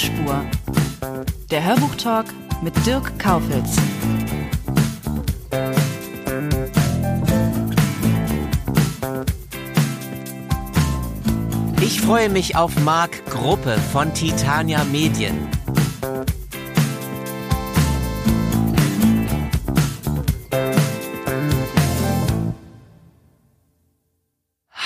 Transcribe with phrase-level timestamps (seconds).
[0.00, 0.44] Tonspur.
[1.50, 2.26] Der Hörbuchtalk
[2.62, 3.76] mit Dirk Kaufitz.
[11.82, 15.48] Ich freue mich auf Marc Gruppe von Titania Medien.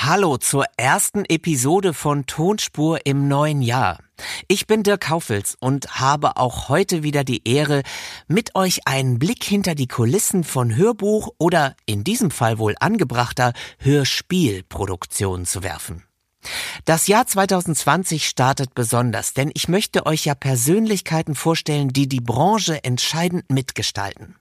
[0.07, 4.01] Hallo zur ersten Episode von Tonspur im neuen Jahr.
[4.49, 7.83] Ich bin Dirk Kaufels und habe auch heute wieder die Ehre,
[8.29, 13.55] mit euch einen Blick hinter die Kulissen von Hörbuch oder in diesem Fall wohl angebrachter
[13.79, 16.03] Hörspielproduktion zu werfen.
[16.85, 22.85] Das Jahr 2020 startet besonders, denn ich möchte euch ja Persönlichkeiten vorstellen, die die Branche
[22.85, 24.37] entscheidend mitgestalten.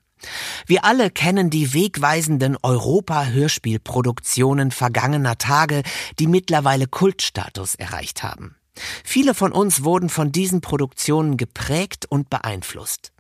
[0.66, 5.84] Wir alle kennen die wegweisenden Europa-Hörspielproduktionen vergangener Tage,
[6.20, 8.56] die mittlerweile Kultstatus erreicht haben.
[9.04, 13.12] Viele von uns wurden von diesen Produktionen geprägt und beeinflusst.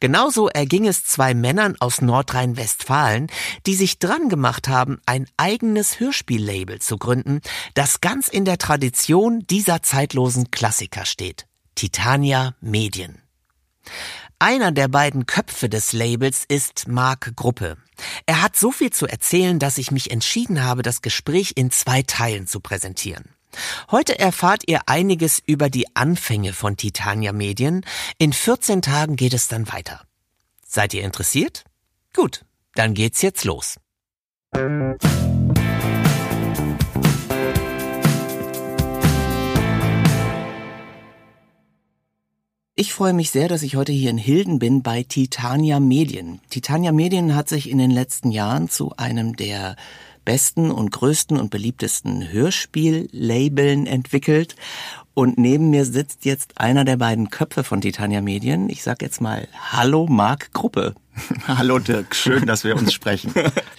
[0.00, 3.28] Genauso erging es zwei Männern aus Nordrhein-Westfalen,
[3.66, 7.40] die sich dran gemacht haben, ein eigenes Hörspiellabel zu gründen,
[7.74, 11.46] das ganz in der Tradition dieser zeitlosen Klassiker steht.
[11.74, 13.22] Titania Medien.
[14.42, 17.76] Einer der beiden Köpfe des Labels ist Marc Gruppe.
[18.26, 22.02] Er hat so viel zu erzählen, dass ich mich entschieden habe, das Gespräch in zwei
[22.02, 23.36] Teilen zu präsentieren.
[23.92, 27.86] Heute erfahrt ihr einiges über die Anfänge von Titania Medien.
[28.18, 30.00] In 14 Tagen geht es dann weiter.
[30.66, 31.62] Seid ihr interessiert?
[32.12, 32.44] Gut,
[32.74, 33.76] dann geht's jetzt los.
[42.74, 46.40] Ich freue mich sehr, dass ich heute hier in Hilden bin bei Titania Medien.
[46.48, 49.76] Titania Medien hat sich in den letzten Jahren zu einem der
[50.24, 54.56] besten und größten und beliebtesten Hörspiellabeln entwickelt.
[55.12, 58.70] Und neben mir sitzt jetzt einer der beiden Köpfe von Titania Medien.
[58.70, 60.94] Ich sag jetzt mal Hallo Marc Gruppe.
[61.46, 63.34] Hallo Dirk, schön, dass wir uns sprechen.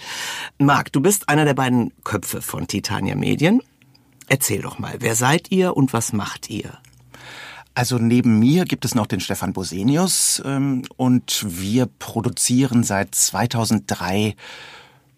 [0.58, 3.60] Marc, du bist einer der beiden Köpfe von Titania Medien.
[4.28, 6.78] Erzähl doch mal, wer seid ihr und was macht ihr?
[7.74, 14.36] Also neben mir gibt es noch den Stefan Bosenius ähm, und wir produzieren seit 2003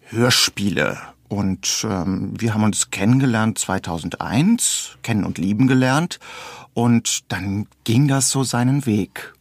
[0.09, 0.97] Hörspiele.
[1.29, 6.19] Und ähm, wir haben uns kennengelernt 2001, kennen und lieben gelernt.
[6.73, 9.33] Und dann ging das so seinen Weg.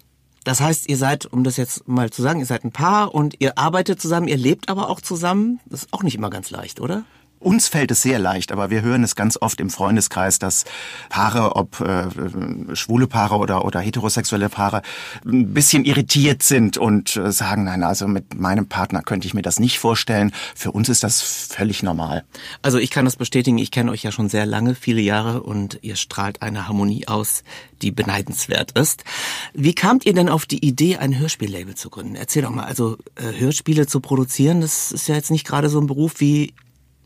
[0.44, 3.36] Das heißt, ihr seid, um das jetzt mal zu sagen, ihr seid ein Paar und
[3.40, 5.60] ihr arbeitet zusammen, ihr lebt aber auch zusammen.
[5.66, 7.04] Das ist auch nicht immer ganz leicht, oder?
[7.38, 10.64] Uns fällt es sehr leicht, aber wir hören es ganz oft im Freundeskreis, dass
[11.10, 12.06] Paare, ob äh,
[12.74, 14.82] schwule Paare oder, oder heterosexuelle Paare,
[15.24, 19.42] ein bisschen irritiert sind und äh, sagen, nein, also mit meinem Partner könnte ich mir
[19.42, 20.32] das nicht vorstellen.
[20.54, 22.24] Für uns ist das völlig normal.
[22.62, 25.78] Also ich kann das bestätigen, ich kenne euch ja schon sehr lange, viele Jahre und
[25.82, 27.44] ihr strahlt eine Harmonie aus,
[27.82, 29.04] die beneidenswert ist.
[29.52, 32.14] Wie kamt ihr denn auf die Idee, ein Hörspiellabel zu gründen?
[32.14, 35.78] Erzähl doch mal, also äh, Hörspiele zu produzieren, das ist ja jetzt nicht gerade so
[35.78, 36.54] ein Beruf wie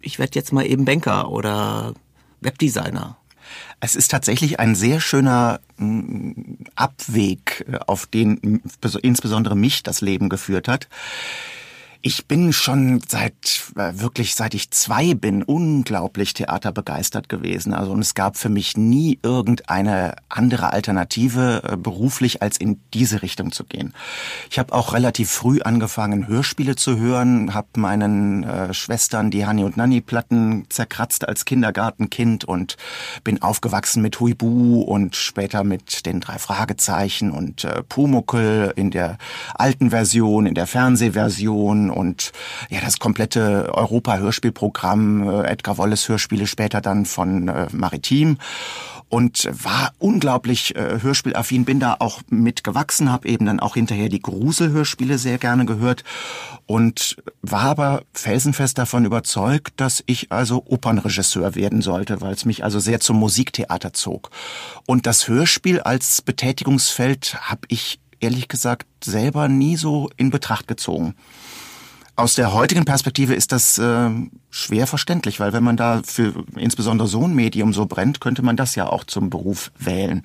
[0.01, 1.95] ich werde jetzt mal eben Banker oder
[2.41, 3.17] Webdesigner.
[3.81, 5.61] Es ist tatsächlich ein sehr schöner
[6.75, 8.63] Abweg, äh, auf den
[9.03, 10.89] insbesondere mich das Leben geführt hat.
[12.03, 17.75] Ich bin schon seit äh, wirklich seit ich zwei bin unglaublich theaterbegeistert gewesen.
[17.75, 23.21] Also und es gab für mich nie irgendeine andere Alternative äh, beruflich als in diese
[23.21, 23.93] Richtung zu gehen.
[24.51, 29.65] Ich habe auch relativ früh angefangen Hörspiele zu hören, habe meinen äh, Schwestern die Hani
[29.65, 32.79] und Nanni Platten zerkratzt als Kindergartenkind und
[33.25, 39.19] bin aufgewachsen mit Huibu und später mit den drei Fragezeichen und äh, Pumuckel in der
[39.55, 42.33] alten Version, in der Fernsehversion und
[42.71, 48.39] ja das komplette Europa-Hörspielprogramm, äh, Edgar Wallace Hörspiele später dann von äh, Maritim
[49.11, 54.23] und war unglaublich äh, hörspielaffin, bin da auch mitgewachsen, habe eben dann auch hinterher die
[54.23, 56.05] Gruselhörspiele sehr gerne gehört
[56.67, 62.63] und war aber felsenfest davon überzeugt, dass ich also Opernregisseur werden sollte, weil es mich
[62.63, 64.31] also sehr zum Musiktheater zog.
[64.87, 71.17] Und das Hörspiel als Betätigungsfeld habe ich ehrlich gesagt selber nie so in Betracht gezogen.
[72.21, 74.11] Aus der heutigen Perspektive ist das äh,
[74.51, 78.57] schwer verständlich, weil wenn man da für insbesondere so ein Medium so brennt, könnte man
[78.57, 80.23] das ja auch zum Beruf wählen.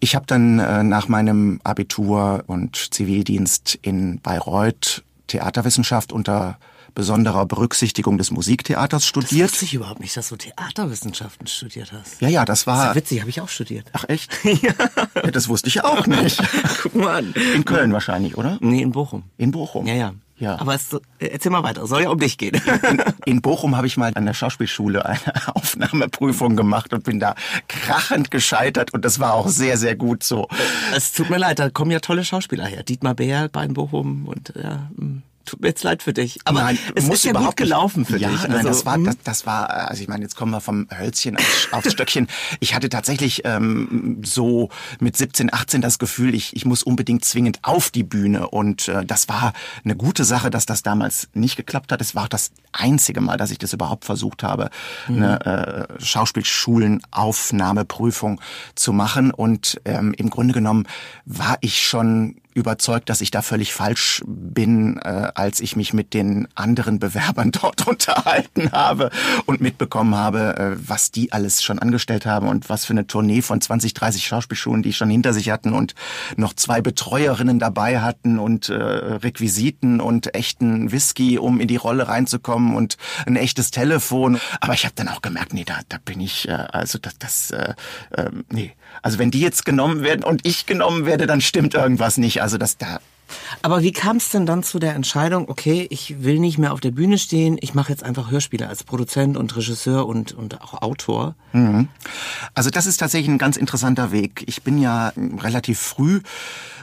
[0.00, 6.58] Ich habe dann äh, nach meinem Abitur und Zivildienst in Bayreuth Theaterwissenschaft unter
[6.94, 9.46] besonderer Berücksichtigung des Musiktheaters studiert.
[9.48, 12.20] Das wusste ich überhaupt nicht, dass du Theaterwissenschaften studiert hast.
[12.20, 12.76] Ja, ja, das war...
[12.76, 13.86] Das ist ja witzig, habe ich auch studiert.
[13.92, 14.32] Ach echt?
[14.44, 14.72] ja.
[15.14, 15.30] ja.
[15.30, 16.40] Das wusste ich auch nicht.
[16.82, 17.34] Guck mal an.
[17.54, 18.58] In Köln wahrscheinlich, oder?
[18.60, 19.24] Nee, in Bochum.
[19.38, 19.86] In Bochum?
[19.86, 20.14] Ja, ja.
[20.36, 20.60] Ja.
[20.60, 22.60] Aber es, erzähl mal weiter, soll ja um dich gehen.
[22.90, 25.20] In, in Bochum habe ich mal an der Schauspielschule eine
[25.54, 27.34] Aufnahmeprüfung gemacht und bin da
[27.68, 30.48] krachend gescheitert und das war auch sehr, sehr gut so.
[30.94, 32.82] Es tut mir leid, da kommen ja tolle Schauspieler her.
[32.82, 36.40] Dietmar Beer bei Bochum und ja, hm tut mir jetzt leid für dich.
[36.44, 38.42] Aber nein, es ist ja gut gelaufen für ja, dich.
[38.42, 39.04] Nein, also, das war, hm?
[39.04, 42.28] das, das war, also ich meine, jetzt kommen wir vom Hölzchen aufs, aufs Stöckchen.
[42.60, 44.70] Ich hatte tatsächlich ähm, so
[45.00, 48.48] mit 17, 18 das Gefühl, ich, ich muss unbedingt zwingend auf die Bühne.
[48.48, 49.52] Und äh, das war
[49.84, 52.00] eine gute Sache, dass das damals nicht geklappt hat.
[52.00, 54.70] Es war auch das einzige Mal, dass ich das überhaupt versucht habe,
[55.08, 55.22] mhm.
[55.22, 58.40] eine äh, Schauspielschulenaufnahmeprüfung
[58.74, 59.30] zu machen.
[59.30, 60.86] Und ähm, im Grunde genommen
[61.24, 66.14] war ich schon überzeugt, dass ich da völlig falsch bin, äh, als ich mich mit
[66.14, 69.10] den anderen Bewerbern dort unterhalten habe
[69.46, 73.42] und mitbekommen habe, äh, was die alles schon angestellt haben und was für eine Tournee
[73.42, 75.94] von 20, 30 Schauspielschulen die schon hinter sich hatten und
[76.36, 82.08] noch zwei Betreuerinnen dabei hatten und äh, Requisiten und echten Whisky, um in die Rolle
[82.08, 82.96] reinzukommen und
[83.26, 84.38] ein echtes Telefon.
[84.60, 87.50] Aber ich habe dann auch gemerkt, nee, da, da bin ich, äh, also das, das
[87.50, 87.74] äh,
[88.10, 88.72] äh, nee.
[89.02, 92.42] Also wenn die jetzt genommen werden und ich genommen werde, dann stimmt irgendwas nicht.
[92.42, 93.00] Also das da.
[93.62, 96.80] Aber wie kam es denn dann zu der Entscheidung, okay, ich will nicht mehr auf
[96.80, 100.82] der Bühne stehen, ich mache jetzt einfach Hörspiele als Produzent und Regisseur und, und auch
[100.82, 101.34] Autor?
[101.52, 101.88] Mhm.
[102.54, 104.44] Also das ist tatsächlich ein ganz interessanter Weg.
[104.46, 106.20] Ich bin ja relativ früh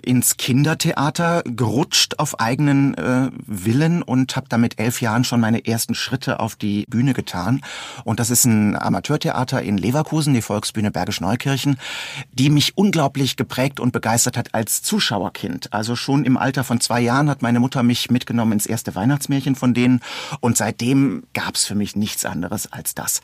[0.03, 5.65] ins Kindertheater gerutscht auf eigenen äh, Willen und habe da mit elf Jahren schon meine
[5.65, 7.61] ersten Schritte auf die Bühne getan.
[8.03, 11.77] Und das ist ein Amateurtheater in Leverkusen, die Volksbühne Bergisch Neukirchen,
[12.33, 15.73] die mich unglaublich geprägt und begeistert hat als Zuschauerkind.
[15.73, 19.55] Also schon im Alter von zwei Jahren hat meine Mutter mich mitgenommen ins erste Weihnachtsmärchen
[19.55, 20.01] von denen
[20.39, 23.21] und seitdem gab's für mich nichts anderes als das.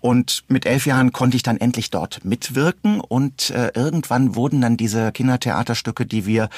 [0.00, 4.76] Und mit elf Jahren konnte ich dann endlich dort mitwirken und äh, irgendwann wurden dann
[4.76, 6.48] diese Kindertheaterstücke, die wir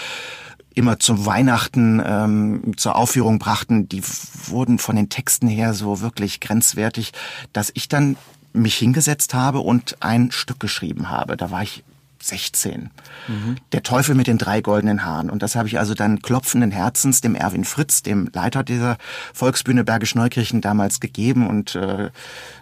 [0.74, 4.02] immer zum Weihnachten ähm, zur Aufführung brachten, die
[4.46, 7.12] wurden von den Texten her so wirklich grenzwertig,
[7.52, 8.16] dass ich dann
[8.52, 11.36] mich hingesetzt habe und ein Stück geschrieben habe.
[11.36, 11.84] Da war ich
[12.24, 12.90] 16.
[13.28, 13.56] Mhm.
[13.72, 15.28] Der Teufel mit den drei goldenen Haaren.
[15.28, 18.96] Und das habe ich also dann klopfenden Herzens dem Erwin Fritz, dem Leiter dieser
[19.34, 22.10] Volksbühne Bergisch Neukirchen damals gegeben und äh,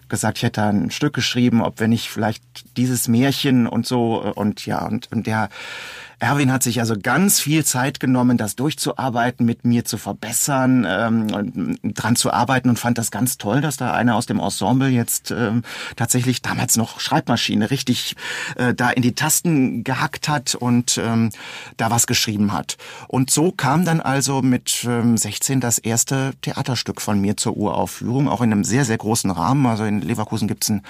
[0.08, 2.42] gesagt, ich hätte ein Stück geschrieben, ob wenn ich vielleicht
[2.76, 5.48] dieses Märchen und so und ja und, und der
[6.22, 11.76] Erwin hat sich also ganz viel Zeit genommen, das durchzuarbeiten, mit mir zu verbessern, ähm,
[11.82, 15.32] dran zu arbeiten und fand das ganz toll, dass da einer aus dem Ensemble jetzt
[15.32, 15.64] ähm,
[15.96, 18.14] tatsächlich damals noch Schreibmaschine richtig
[18.54, 21.30] äh, da in die Tasten gehackt hat und ähm,
[21.76, 22.76] da was geschrieben hat.
[23.08, 28.28] Und so kam dann also mit ähm, 16 das erste Theaterstück von mir zur Uraufführung,
[28.28, 29.66] auch in einem sehr, sehr großen Rahmen.
[29.66, 30.82] Also in Leverkusen gibt's ein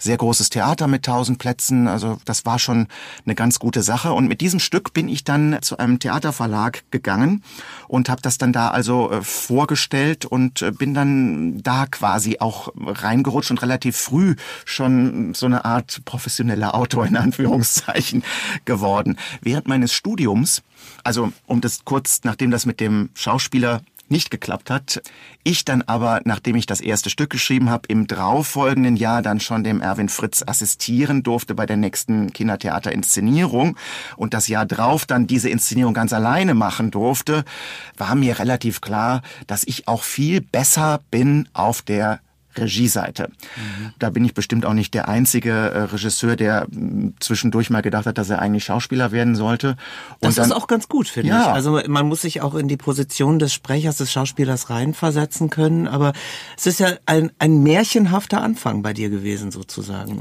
[0.00, 1.86] sehr großes Theater mit tausend Plätzen.
[1.86, 2.88] Also das war schon
[3.24, 4.12] eine ganz gute Sache.
[4.12, 7.42] Und mit diesem Stück Stück bin ich dann zu einem Theaterverlag gegangen
[7.86, 12.72] und habe das dann da also äh, vorgestellt und äh, bin dann da quasi auch
[12.78, 18.24] reingerutscht und relativ früh schon so eine Art professioneller Autor in Anführungszeichen
[18.64, 19.18] geworden.
[19.42, 20.62] Während meines Studiums
[21.04, 25.02] also um das kurz, nachdem das mit dem Schauspieler nicht geklappt hat.
[25.44, 29.64] Ich dann aber, nachdem ich das erste Stück geschrieben habe, im darauffolgenden Jahr dann schon
[29.64, 33.76] dem Erwin Fritz assistieren durfte bei der nächsten Kindertheaterinszenierung
[34.16, 37.44] und das Jahr drauf dann diese Inszenierung ganz alleine machen durfte,
[37.96, 42.20] war mir relativ klar, dass ich auch viel besser bin auf der
[42.60, 43.28] Regieseite.
[43.28, 43.92] Mhm.
[43.98, 48.06] Da bin ich bestimmt auch nicht der einzige äh, Regisseur, der mh, zwischendurch mal gedacht
[48.06, 49.70] hat, dass er eigentlich Schauspieler werden sollte.
[49.70, 49.78] Und
[50.20, 51.42] das dann, ist auch ganz gut, finde ja.
[51.42, 51.48] ich.
[51.48, 55.88] Also man muss sich auch in die Position des Sprechers, des Schauspielers reinversetzen können.
[55.88, 56.12] Aber
[56.56, 60.20] es ist ja ein, ein märchenhafter Anfang bei dir gewesen, sozusagen.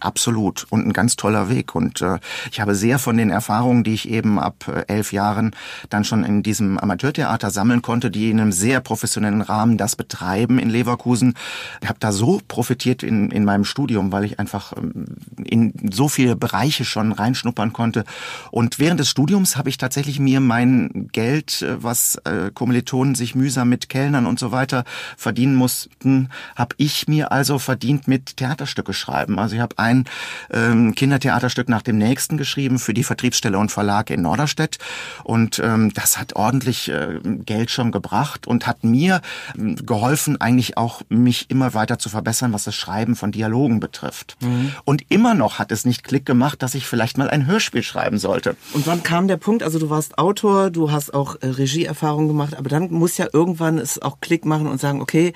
[0.00, 0.66] Absolut.
[0.70, 1.74] Und ein ganz toller Weg.
[1.74, 2.18] Und äh,
[2.50, 5.54] ich habe sehr von den Erfahrungen, die ich eben ab äh, elf Jahren
[5.90, 10.58] dann schon in diesem Amateurtheater sammeln konnte, die in einem sehr professionellen Rahmen das betreiben
[10.58, 11.34] in Leverkusen,
[11.80, 15.06] Ich habe da so profitiert in, in meinem Studium, weil ich einfach ähm,
[15.44, 18.04] in so viele Bereiche schon reinschnuppern konnte.
[18.50, 23.34] Und während des Studiums habe ich tatsächlich mir mein Geld, äh, was äh, Kommilitonen sich
[23.34, 24.84] mühsam mit Kellnern und so weiter
[25.16, 29.38] verdienen mussten, habe ich mir also verdient mit Theaterstücke schreiben.
[29.38, 30.04] Also ich habe ein
[30.52, 34.78] ähm, Kindertheaterstück nach dem nächsten geschrieben für die Vertriebsstelle und Verlag in Norderstedt.
[35.24, 39.20] Und ähm, das hat ordentlich äh, Geld schon gebracht und hat mir
[39.56, 44.36] äh, geholfen, eigentlich auch mich immer weiter zu verbessern, was das Schreiben von Dialogen betrifft.
[44.40, 44.72] Mhm.
[44.84, 48.18] Und immer noch hat es nicht Klick gemacht, dass ich vielleicht mal ein Hörspiel schreiben
[48.18, 48.56] sollte.
[48.74, 49.62] Und wann kam der Punkt?
[49.62, 53.78] Also du warst Autor, du hast auch äh, Regieerfahrung gemacht, aber dann muss ja irgendwann
[53.78, 55.32] es auch Klick machen und sagen, okay,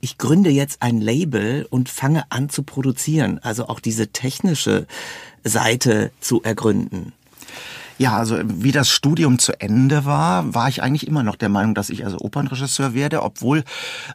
[0.00, 3.38] ich gründe jetzt ein Label und fange an zu produzieren.
[3.42, 4.86] Also auch diese technische
[5.42, 7.12] Seite zu ergründen.
[7.98, 11.74] Ja, also wie das Studium zu Ende war, war ich eigentlich immer noch der Meinung,
[11.74, 13.64] dass ich also Opernregisseur werde, obwohl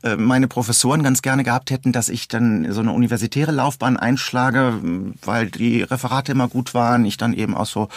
[0.03, 4.81] äh, meine Professoren ganz gerne gehabt hätten, dass ich dann so eine universitäre Laufbahn einschlage,
[5.23, 7.87] weil die Referate immer gut waren, ich dann eben auch so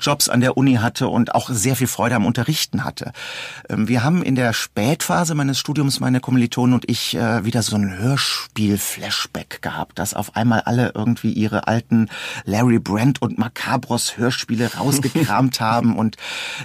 [0.00, 3.12] Jobs an der Uni hatte und auch sehr viel Freude am Unterrichten hatte.
[3.68, 7.76] Ähm, wir haben in der Spätphase meines Studiums, meine Kommilitonen und ich, äh, wieder so
[7.76, 12.08] ein Hörspiel-Flashback gehabt, dass auf einmal alle irgendwie ihre alten
[12.44, 15.96] Larry Brand und Macabros Hörspiele rausgekriegt gekramt haben.
[15.96, 16.16] Und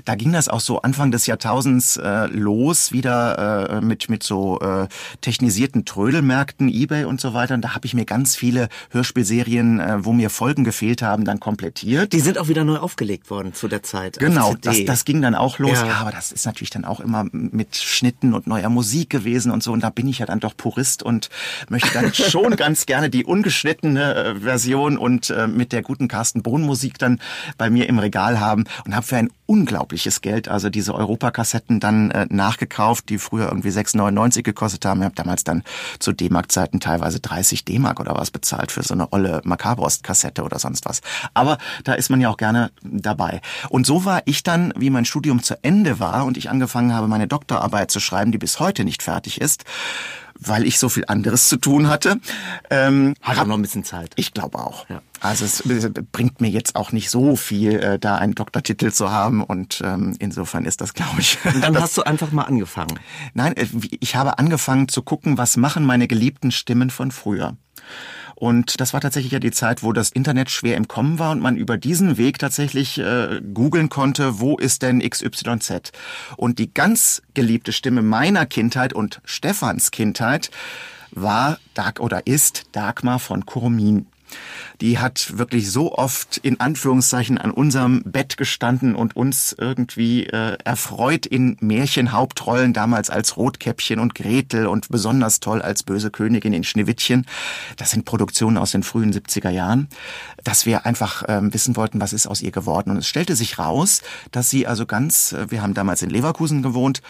[0.06, 4.60] da ging das auch so Anfang des Jahrtausends äh, los, wieder äh, mit, mit so
[4.60, 4.88] äh,
[5.22, 7.56] technisierten Trödelmärkten, Ebay und so weiter.
[7.56, 11.40] Und da habe ich mir ganz viele Hörspielserien, äh, wo mir Folgen gefehlt haben, dann
[11.40, 12.14] komplettiert.
[12.14, 14.20] Die sind auch wieder neu aufgelegt worden zu der Zeit.
[14.20, 15.80] Genau, das, das ging dann auch los.
[15.82, 15.88] Ja.
[15.88, 19.62] ja, aber das ist natürlich dann auch immer mit Schnitten und neuer Musik gewesen und
[19.64, 19.72] so.
[19.74, 21.30] Und da bin ich ja dann doch Purist und
[21.70, 26.44] möchte dann schon ganz gerne die ungeschnittene äh, Version und äh, mit der guten Carsten
[26.44, 27.20] Bohn Musik dann
[27.58, 31.80] bei mir im Regal haben haben und habe für ein unglaubliches Geld also diese Europakassetten
[31.80, 35.02] dann äh, nachgekauft, die früher irgendwie 6,99 gekostet haben.
[35.02, 35.64] Ich habe damals dann
[36.00, 40.86] zu D-Mark-Zeiten teilweise 30 D-Mark oder was bezahlt für so eine olle Makabrost-Kassette oder sonst
[40.86, 41.02] was.
[41.34, 43.42] Aber da ist man ja auch gerne dabei.
[43.70, 47.08] Und so war ich dann, wie mein Studium zu Ende war und ich angefangen habe,
[47.08, 49.66] meine Doktorarbeit zu schreiben, die bis heute nicht fertig ist,
[50.40, 52.20] weil ich so viel anderes zu tun hatte.
[52.70, 54.12] Ähm, Hat auch noch ein bisschen Zeit.
[54.16, 54.90] Ich glaube auch.
[54.90, 55.02] Ja.
[55.20, 55.64] Also es
[56.12, 60.16] bringt mir jetzt auch nicht so viel, äh, da einen Doktortitel zu haben und ähm,
[60.20, 61.38] insofern ist das, glaube ich.
[61.46, 63.00] Und dann hast du einfach mal angefangen.
[63.34, 63.68] Nein, äh,
[64.00, 67.56] ich habe angefangen zu gucken, was machen meine geliebten Stimmen von früher.
[68.44, 71.40] Und das war tatsächlich ja die Zeit, wo das Internet schwer im Kommen war und
[71.40, 75.94] man über diesen Weg tatsächlich äh, googeln konnte, wo ist denn XYZ?
[76.36, 80.52] Und die ganz geliebte Stimme meiner Kindheit und Stefans Kindheit
[81.12, 84.08] war Dag oder ist Dagmar von Kurmin
[84.82, 90.58] die hat wirklich so oft in Anführungszeichen an unserem Bett gestanden und uns irgendwie äh,
[90.64, 96.64] erfreut in Märchenhauptrollen, damals als Rotkäppchen und Gretel und besonders toll als böse Königin in
[96.64, 97.26] Schneewittchen.
[97.78, 99.88] Das sind Produktionen aus den frühen 70er Jahren,
[100.44, 102.92] dass wir einfach ähm, wissen wollten, was ist aus ihr geworden.
[102.92, 106.62] Und es stellte sich raus, dass sie also ganz, äh, wir haben damals in Leverkusen
[106.62, 107.02] gewohnt,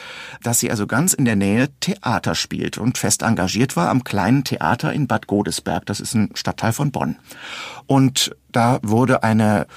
[0.43, 4.43] dass sie also ganz in der Nähe Theater spielt und fest engagiert war am kleinen
[4.43, 5.85] Theater in Bad Godesberg.
[5.85, 7.12] Das ist ein Stadtteil von Bonn.
[7.85, 9.67] Und da wurde eine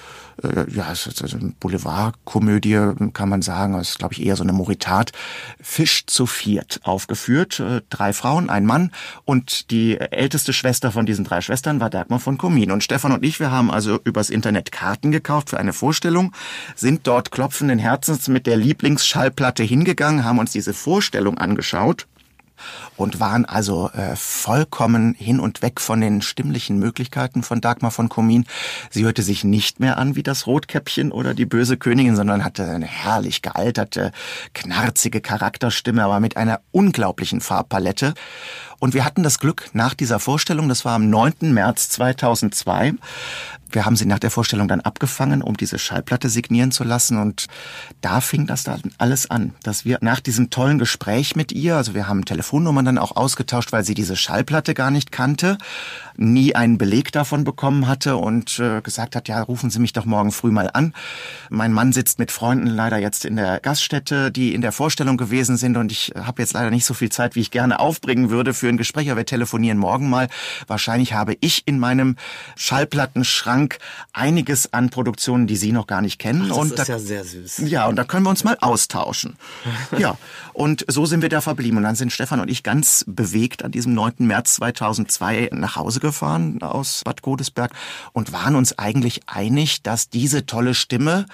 [0.43, 4.43] äh, ja, es ist eine Boulevardkomödie, kann man sagen, es ist, glaube ich, eher so
[4.43, 5.13] eine Moritat,
[5.61, 7.61] Fisch zu viert aufgeführt.
[7.61, 8.93] Äh, drei Frauen, ein Mann
[9.25, 12.71] und die älteste Schwester von diesen drei Schwestern war Dagmar von Komin.
[12.71, 16.33] Und Stefan und ich, wir haben also übers Internet Karten gekauft für eine Vorstellung,
[16.75, 22.07] sind dort klopfenden Herzens mit der Lieblingsschallplatte hingegangen, haben uns diese Vorstellung angeschaut
[22.97, 28.09] und waren also äh, vollkommen hin und weg von den stimmlichen Möglichkeiten von Dagmar von
[28.09, 28.47] Komin.
[28.91, 32.65] Sie hörte sich nicht mehr an wie das Rotkäppchen oder die böse Königin, sondern hatte
[32.65, 34.13] eine herrlich gealterte,
[34.55, 38.15] knarzige Charakterstimme, aber mit einer unglaublichen Farbpalette.
[38.87, 41.53] Und wir hatten das Glück, nach dieser Vorstellung, das war am 9.
[41.53, 42.95] März 2002,
[43.71, 47.19] wir haben sie nach der Vorstellung dann abgefangen, um diese Schallplatte signieren zu lassen.
[47.19, 47.47] Und
[48.01, 51.95] da fing das dann alles an, dass wir nach diesem tollen Gespräch mit ihr, also
[51.95, 55.59] wir haben Telefonnummern dann auch ausgetauscht, weil sie diese Schallplatte gar nicht kannte,
[56.17, 60.05] nie einen Beleg davon bekommen hatte und äh, gesagt hat, ja, rufen Sie mich doch
[60.05, 60.95] morgen früh mal an.
[61.51, 65.57] Mein Mann sitzt mit Freunden leider jetzt in der Gaststätte, die in der Vorstellung gewesen
[65.57, 68.55] sind und ich habe jetzt leider nicht so viel Zeit, wie ich gerne aufbringen würde
[68.55, 70.29] für ein Gespräch, aber wir telefonieren morgen mal.
[70.67, 72.17] Wahrscheinlich habe ich in meinem
[72.57, 73.79] Schallplattenschrank
[74.13, 76.43] einiges an Produktionen, die Sie noch gar nicht kennen.
[76.45, 77.59] Ach, das und ist da, ja sehr süß.
[77.67, 79.37] Ja, und da können wir uns mal austauschen.
[79.99, 80.17] ja,
[80.53, 81.79] und so sind wir da verblieben.
[81.79, 84.15] Und dann sind Stefan und ich ganz bewegt an diesem 9.
[84.19, 87.73] März 2002 nach Hause gefahren aus Bad Godesberg
[88.13, 91.27] und waren uns eigentlich einig, dass diese tolle Stimme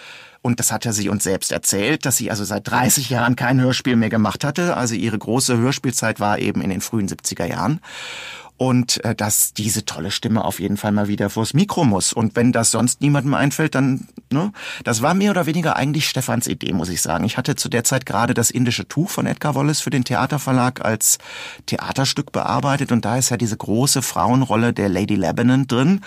[0.43, 3.61] und das hat er sie uns selbst erzählt, dass sie also seit 30 Jahren kein
[3.61, 4.77] Hörspiel mehr gemacht hatte.
[4.77, 7.81] Also ihre große Hörspielzeit war eben in den frühen 70er Jahren.
[8.63, 12.13] und äh, dass diese tolle Stimme auf jeden Fall mal wieder vors Mikro muss.
[12.13, 14.53] Und wenn das sonst niemandem einfällt, dann, ne?
[14.85, 17.25] Das war mehr oder weniger eigentlich Stefans Idee, muss ich sagen.
[17.25, 20.85] Ich hatte zu der Zeit gerade das indische Tuch von Edgar Wallace für den Theaterverlag
[20.85, 21.19] als
[21.67, 26.01] Theaterstück bearbeitet und da ist ja diese große Frauenrolle der Lady Lebanon drin.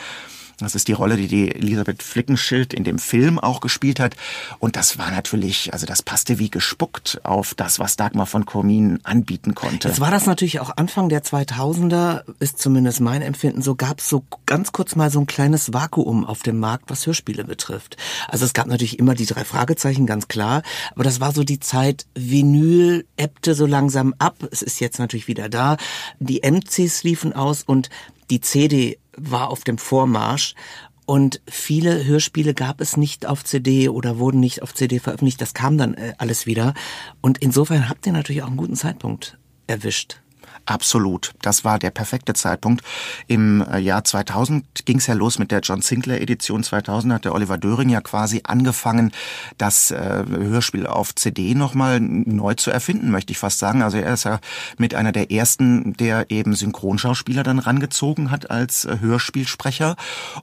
[0.58, 4.16] Das ist die Rolle, die die Elisabeth Flickenschild in dem Film auch gespielt hat.
[4.60, 9.00] Und das war natürlich, also das passte wie gespuckt auf das, was Dagmar von Kormin
[9.04, 9.90] anbieten konnte.
[9.90, 14.10] Jetzt war das natürlich auch Anfang der 2000er, ist zumindest mein Empfinden so, gab es
[14.10, 17.98] so ganz kurz mal so ein kleines Vakuum auf dem Markt, was Hörspiele betrifft.
[18.28, 20.64] Also es gab natürlich immer die drei Fragezeichen, ganz klar.
[20.92, 24.38] Aber das war so die Zeit, Vinyl ebbte so langsam ab.
[24.52, 25.78] Es ist jetzt natürlich wieder da.
[26.20, 27.90] Die MCs liefen aus und
[28.30, 30.56] die CD war auf dem Vormarsch
[31.06, 35.40] und viele Hörspiele gab es nicht auf CD oder wurden nicht auf CD veröffentlicht.
[35.40, 36.74] Das kam dann äh, alles wieder.
[37.22, 40.22] Und insofern habt ihr natürlich auch einen guten Zeitpunkt erwischt.
[40.66, 41.34] Absolut.
[41.44, 42.84] Das war der perfekte Zeitpunkt.
[43.28, 47.26] Im äh, Jahr 2000 ging es ja los mit der John Sinclair Edition 2000 hat
[47.26, 49.12] der Oliver Döring ja quasi angefangen,
[49.60, 53.84] das äh, Hörspiel auf CD nochmal neu zu erfinden, möchte ich fast sagen.
[53.84, 54.40] Also er ist ja
[54.78, 59.96] mit einer der ersten, der eben Synchronschauspieler dann rangezogen hat als äh, Hörspielsprecher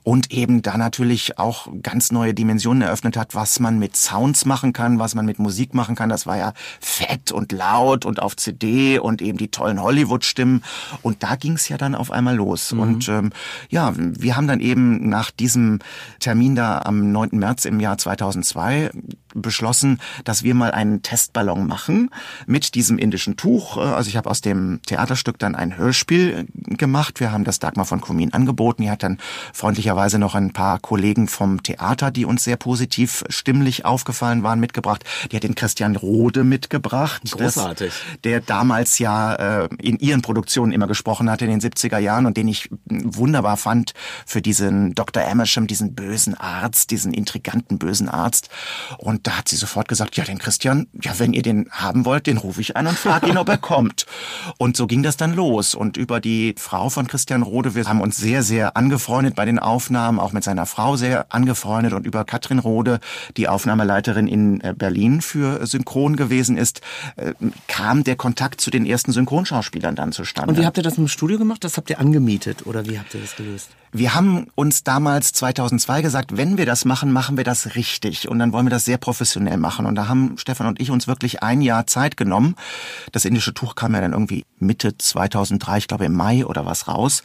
[0.03, 4.71] und eben da natürlich auch ganz neue Dimensionen eröffnet hat, was man mit Sounds machen
[4.71, 6.07] kann, was man mit Musik machen kann.
[6.07, 10.63] Das war ja fett und laut und auf CD und eben die tollen Hollywood Hollywood-Stimmen.
[11.01, 12.71] Und da ging es ja dann auf einmal los.
[12.71, 12.79] Mhm.
[12.79, 13.31] Und ähm,
[13.69, 15.79] ja, wir haben dann eben nach diesem
[16.19, 17.29] Termin da am 9.
[17.33, 18.91] März im Jahr 2002
[19.35, 22.09] beschlossen, dass wir mal einen Testballon machen
[22.45, 23.77] mit diesem indischen Tuch.
[23.77, 27.19] Also ich habe aus dem Theaterstück dann ein Hörspiel gemacht.
[27.19, 28.83] Wir haben das Dagmar von Kumin angeboten.
[28.83, 29.17] Die hat dann
[29.53, 35.03] freundlicherweise noch ein paar Kollegen vom Theater, die uns sehr positiv stimmlich aufgefallen waren, mitgebracht.
[35.31, 37.21] Die hat den Christian Rode mitgebracht.
[37.31, 37.93] Großartig.
[37.93, 42.25] Das, der damals ja äh, in ihren Produktionen immer gesprochen hat in den 70er Jahren
[42.25, 43.93] und den ich wunderbar fand
[44.25, 45.23] für diesen Dr.
[45.23, 48.49] Amersham, diesen bösen Arzt, diesen intriganten bösen Arzt.
[48.97, 52.27] Und da hat sie sofort gesagt, ja, den Christian, ja, wenn ihr den haben wollt,
[52.27, 54.05] den rufe ich an und frage ihn, ob er kommt.
[54.57, 55.75] Und so ging das dann los.
[55.75, 59.59] Und über die Frau von Christian Rode, wir haben uns sehr, sehr angefreundet bei den
[59.59, 62.99] Aufnahmen, auch mit seiner Frau sehr angefreundet und über Katrin Rode,
[63.37, 66.81] die Aufnahmeleiterin in äh, Berlin für Synchron gewesen ist,
[67.15, 67.33] äh,
[67.67, 70.51] kam der Kontakt zu den ersten Synchronschauspielern dann zustande.
[70.51, 71.63] Und wie habt ihr das im Studio gemacht?
[71.63, 73.69] Das habt ihr angemietet oder wie habt ihr das gelöst?
[73.95, 78.39] Wir haben uns damals 2002 gesagt, wenn wir das machen, machen wir das richtig und
[78.39, 79.12] dann wollen wir das sehr professionell
[79.57, 79.85] machen.
[79.85, 82.55] Und da haben Stefan und ich uns wirklich ein Jahr Zeit genommen.
[83.11, 86.87] Das indische Tuch kam ja dann irgendwie Mitte 2003, ich glaube im Mai oder was
[86.87, 87.23] raus.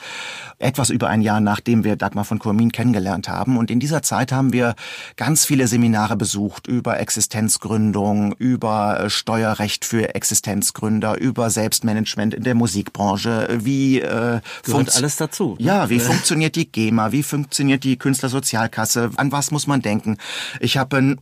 [0.58, 3.56] Etwas über ein Jahr nachdem wir Dagmar von Kurmin kennengelernt haben.
[3.56, 4.74] Und in dieser Zeit haben wir
[5.16, 12.54] ganz viele Seminare besucht über Existenzgründung, über äh, Steuerrecht für Existenzgründer, über Selbstmanagement in der
[12.54, 13.48] Musikbranche.
[13.60, 15.56] Wie äh, Gehört alles dazu.
[15.58, 15.64] Ne?
[15.64, 17.12] Ja, wie funktioniert die GEMA?
[17.12, 19.10] Wie funktioniert die Künstlersozialkasse?
[19.16, 20.18] An was muss man denken?
[20.60, 21.18] Ich habe ein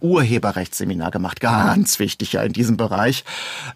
[0.56, 3.24] Urheberrechtsseminar gemacht, ganz wichtig ja in diesem Bereich.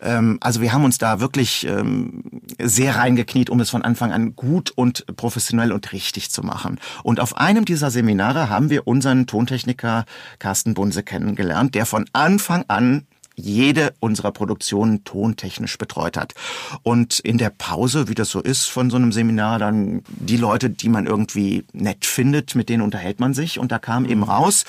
[0.00, 2.22] Ähm, also wir haben uns da wirklich ähm,
[2.58, 6.80] sehr reingekniet, um es von Anfang an gut und professionell und richtig zu machen.
[7.02, 10.04] Und auf einem dieser Seminare haben wir unseren Tontechniker
[10.38, 13.06] Carsten Bunse kennengelernt, der von Anfang an
[13.40, 16.34] jede unserer Produktionen tontechnisch betreut hat.
[16.82, 20.70] Und in der Pause, wie das so ist von so einem Seminar, dann die Leute,
[20.70, 23.58] die man irgendwie nett findet, mit denen unterhält man sich.
[23.58, 24.64] Und da kam eben raus,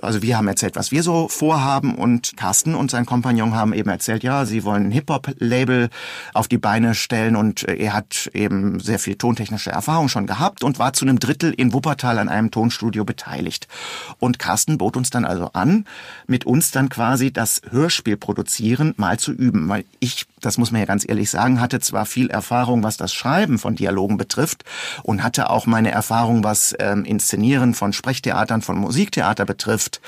[0.00, 3.90] also wir haben erzählt, was wir so vorhaben und Carsten und sein Kompagnon haben eben
[3.90, 5.90] erzählt, ja, sie wollen ein Hip-Hop-Label
[6.34, 10.78] auf die Beine stellen und er hat eben sehr viel tontechnische Erfahrung schon gehabt und
[10.78, 13.68] war zu einem Drittel in Wuppertal an einem Tonstudio beteiligt.
[14.18, 15.86] Und Carsten bot uns dann also an,
[16.26, 19.68] mit uns dann quasi das Hörspiel Hörspiel produzieren, mal zu üben.
[19.68, 23.12] Weil ich, das muss man ja ganz ehrlich sagen, hatte zwar viel Erfahrung, was das
[23.12, 24.64] Schreiben von Dialogen betrifft
[25.02, 30.00] und hatte auch meine Erfahrung, was ähm, Inszenieren von Sprechtheatern, von Musiktheater betrifft,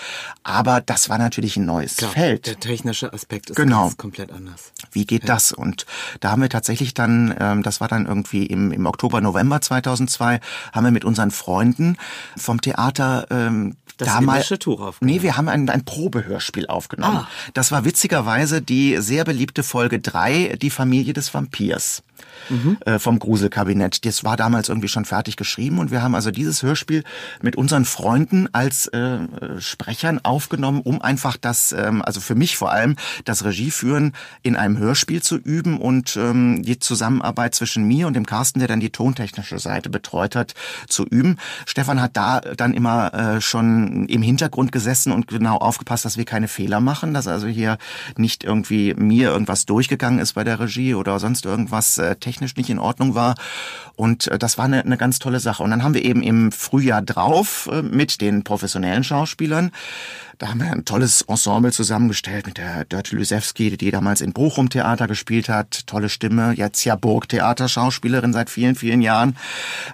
[0.43, 2.47] aber das war natürlich ein neues Klar, Feld.
[2.47, 3.91] Der technische Aspekt ist genau.
[3.97, 4.73] komplett anders.
[4.93, 5.35] Wie geht ja.
[5.35, 5.53] das?
[5.53, 5.87] Und
[6.21, 10.41] da haben wir tatsächlich dann, ähm, das war dann irgendwie im, im Oktober, November 2002,
[10.73, 11.97] haben wir mit unseren Freunden
[12.37, 15.17] vom Theater ähm, das damals, Tuch aufgenommen.
[15.17, 17.19] Nee, wir haben ein, ein Probehörspiel aufgenommen.
[17.19, 17.29] Ah.
[17.55, 22.03] Das war witzigerweise die sehr beliebte Folge 3, Die Familie des Vampirs
[22.49, 22.79] mhm.
[22.85, 24.05] äh, vom Gruselkabinett.
[24.05, 27.05] Das war damals irgendwie schon fertig geschrieben und wir haben also dieses Hörspiel
[27.43, 29.19] mit unseren Freunden als äh,
[29.59, 34.79] Sprechern aufgenommen, um einfach das, ähm, also für mich vor allem, das Regieführen in einem
[34.79, 38.91] Hörspiel zu üben und ähm, die Zusammenarbeit zwischen mir und dem Carsten, der dann die
[38.91, 40.55] tontechnische Seite betreut hat,
[40.89, 41.37] zu üben.
[41.67, 46.25] Stefan hat da dann immer äh, schon im Hintergrund gesessen und genau aufgepasst, dass wir
[46.25, 47.79] keine Fehler machen, dass also hier
[48.17, 51.99] nicht irgendwie mir irgendwas durchgegangen ist bei der Regie oder sonst irgendwas.
[51.99, 53.35] Äh, äh, technisch nicht in Ordnung war.
[53.97, 55.63] Und äh, das war eine, eine ganz tolle Sache.
[55.63, 59.73] Und dann haben wir eben im Frühjahr drauf äh, mit den professionellen Schauspielern
[60.39, 64.69] da haben wir ein tolles Ensemble zusammengestellt mit der Dörte Lysewski, die damals in Bochum
[64.69, 65.87] Theater gespielt hat.
[65.87, 69.37] Tolle Stimme, jetzt ja Burgtheaterschauspielerin seit vielen, vielen Jahren.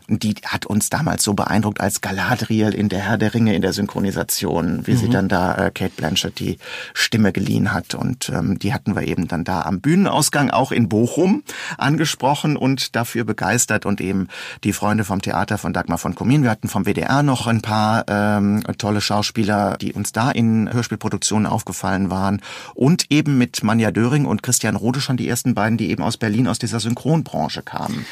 [0.08, 3.72] Die hat uns damals so beeindruckt als Galadriel in der Herr der Ringe in der
[3.72, 4.96] Synchronisation, wie mhm.
[4.96, 6.58] sie dann da äh, Kate Blanchett die
[6.94, 7.94] Stimme geliehen hat.
[7.94, 11.42] Und ähm, die hatten wir eben dann da am Bühnenausgang auch in Bochum
[11.76, 14.28] angesprochen und dafür begeistert und eben
[14.64, 16.42] die Freunde vom Theater von Dagmar von Komin.
[16.42, 21.46] Wir hatten vom WDR noch ein paar ähm, tolle Schauspieler, die uns da in Hörspielproduktionen
[21.46, 22.40] aufgefallen waren.
[22.74, 26.16] Und eben mit Manja Döring und Christian Rode schon die ersten beiden, die eben aus
[26.16, 28.06] Berlin aus dieser Synchronbranche kamen.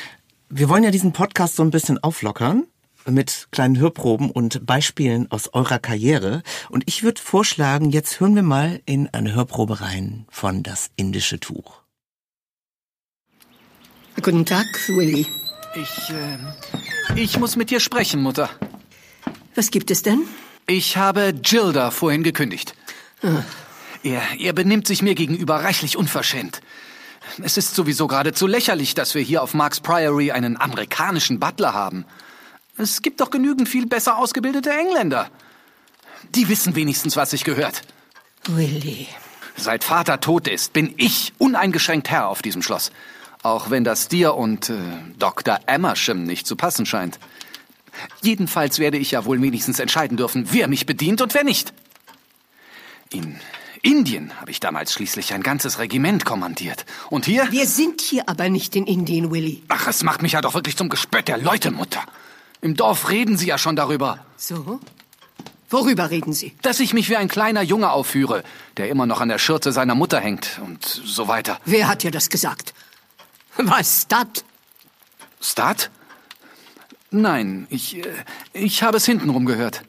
[0.51, 2.65] Wir wollen ja diesen Podcast so ein bisschen auflockern
[3.07, 6.43] mit kleinen Hörproben und Beispielen aus eurer Karriere.
[6.69, 11.41] Und ich würde vorschlagen, jetzt hören wir mal in eine Hörprobe rein von Das indische
[11.41, 11.83] Tuch.
[14.21, 15.27] Guten Tag, Willy.
[15.75, 16.39] Ich, äh,
[17.15, 18.51] ich muss mit dir sprechen, Mutter.
[19.55, 20.23] Was gibt es denn?
[20.71, 22.75] Ich habe Gilda vorhin gekündigt.
[24.03, 26.61] Er, er benimmt sich mir gegenüber reichlich unverschämt.
[27.43, 32.05] Es ist sowieso geradezu lächerlich, dass wir hier auf Marks Priory einen amerikanischen Butler haben.
[32.77, 35.31] Es gibt doch genügend viel besser ausgebildete Engländer.
[36.35, 37.81] Die wissen wenigstens, was sich gehört.
[38.47, 39.09] Willy.
[39.57, 42.93] Seit Vater tot ist, bin ich uneingeschränkt Herr auf diesem Schloss.
[43.43, 44.77] Auch wenn das dir und äh,
[45.19, 45.61] Dr.
[45.67, 47.19] Amersham nicht zu passen scheint.
[48.23, 51.73] Jedenfalls werde ich ja wohl wenigstens entscheiden dürfen, wer mich bedient und wer nicht.
[53.11, 53.39] In
[53.83, 56.85] Indien habe ich damals schließlich ein ganzes Regiment kommandiert.
[57.11, 57.51] Und hier?
[57.51, 59.63] Wir sind hier aber nicht in Indien, Willy.
[59.69, 62.05] Ach, es macht mich ja doch wirklich zum Gespött der Leute, Mutter.
[62.61, 64.27] Im Dorf reden sie ja schon darüber.
[64.37, 64.81] So?
[65.71, 66.55] Worüber reden Sie?
[66.63, 68.43] Dass ich mich wie ein kleiner Junge aufführe,
[68.79, 71.61] der immer noch an der Schürze seiner Mutter hängt und so weiter.
[71.67, 72.73] Wer hat dir das gesagt?
[73.59, 74.45] Was, Stat?
[75.41, 75.91] Stat?
[77.11, 78.07] Nein, ich, äh,
[78.53, 79.83] ich habe es hintenrum gehört.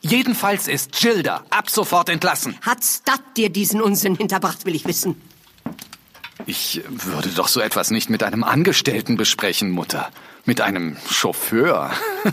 [0.00, 2.56] Jedenfalls ist Gilda ab sofort entlassen.
[2.60, 5.20] Hat Stat dir diesen Unsinn hinterbracht, will ich wissen.
[6.46, 10.10] Ich würde doch so etwas nicht mit einem Angestellten besprechen, Mutter.
[10.44, 11.92] Mit einem Chauffeur.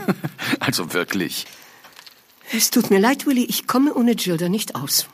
[0.59, 1.45] also wirklich.
[2.51, 5.07] Es tut mir leid, Willy, ich komme ohne Gilda nicht aus.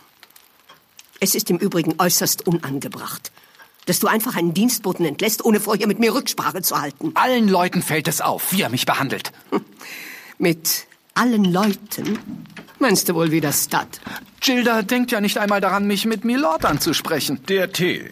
[1.20, 3.32] Es ist im Übrigen äußerst unangebracht
[3.88, 7.12] dass du einfach einen Dienstboten entlässt, ohne vorher mit mir Rücksprache zu halten.
[7.16, 9.32] Allen Leuten fällt es auf, wie er mich behandelt.
[10.38, 12.20] Mit allen Leuten?
[12.80, 13.88] Meinst du wohl wie das Stud?
[14.42, 17.40] Gilda denkt ja nicht einmal daran, mich mit Milord anzusprechen.
[17.48, 18.12] Der Tee,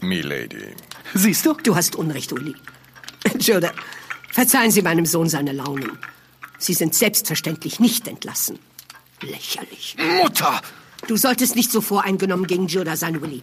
[0.00, 0.74] Milady.
[1.14, 1.52] Siehst du?
[1.52, 2.56] Du hast Unrecht, Uli.
[3.34, 3.70] Gilda,
[4.32, 5.98] verzeihen Sie meinem Sohn seine Launen.
[6.58, 8.58] Sie sind selbstverständlich nicht entlassen.
[9.20, 9.96] Lächerlich.
[10.22, 10.60] Mutter!
[11.06, 13.42] Du solltest nicht so voreingenommen gegen Gilda sein, Willy.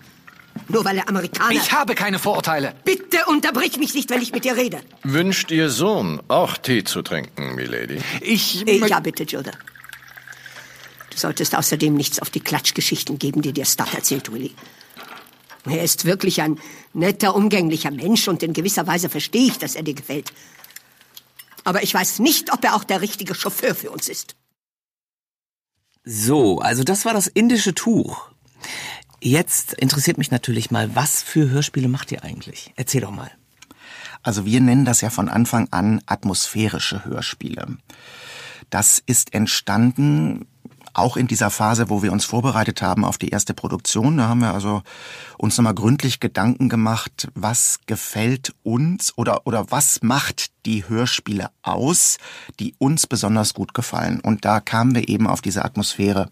[0.68, 1.52] Nur weil er Amerikaner...
[1.52, 2.74] Ich habe keine Vorurteile.
[2.84, 4.80] Bitte unterbrich mich nicht, wenn ich mit dir rede.
[5.04, 8.02] Wünscht Ihr Sohn auch Tee zu trinken, Milady?
[8.22, 8.68] Ich...
[8.68, 9.52] Äh, ja, bitte, Gilda.
[11.12, 14.54] Du solltest außerdem nichts auf die Klatschgeschichten geben, die dir Stat erzählt, Willy.
[15.66, 16.60] Er ist wirklich ein
[16.94, 20.32] netter, umgänglicher Mensch und in gewisser Weise verstehe ich, dass er dir gefällt.
[21.64, 24.36] Aber ich weiß nicht, ob er auch der richtige Chauffeur für uns ist.
[26.06, 28.30] So, also das war das indische Tuch.
[29.20, 32.74] Jetzt interessiert mich natürlich mal, was für Hörspiele macht ihr eigentlich?
[32.76, 33.32] Erzähl doch mal.
[34.24, 37.78] Also wir nennen das ja von Anfang an atmosphärische Hörspiele.
[38.70, 40.46] Das ist entstanden
[40.98, 44.18] auch in dieser Phase, wo wir uns vorbereitet haben auf die erste Produktion.
[44.18, 44.82] Da haben wir also
[45.38, 52.18] uns nochmal gründlich Gedanken gemacht, was gefällt uns oder, oder was macht die Hörspiele aus,
[52.60, 54.20] die uns besonders gut gefallen.
[54.20, 56.30] Und da kamen wir eben auf diese Atmosphäre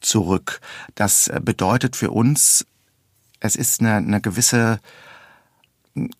[0.00, 0.60] zurück.
[0.94, 2.66] Das äh, bedeutet für uns,
[3.40, 4.80] es ist eine, eine gewisse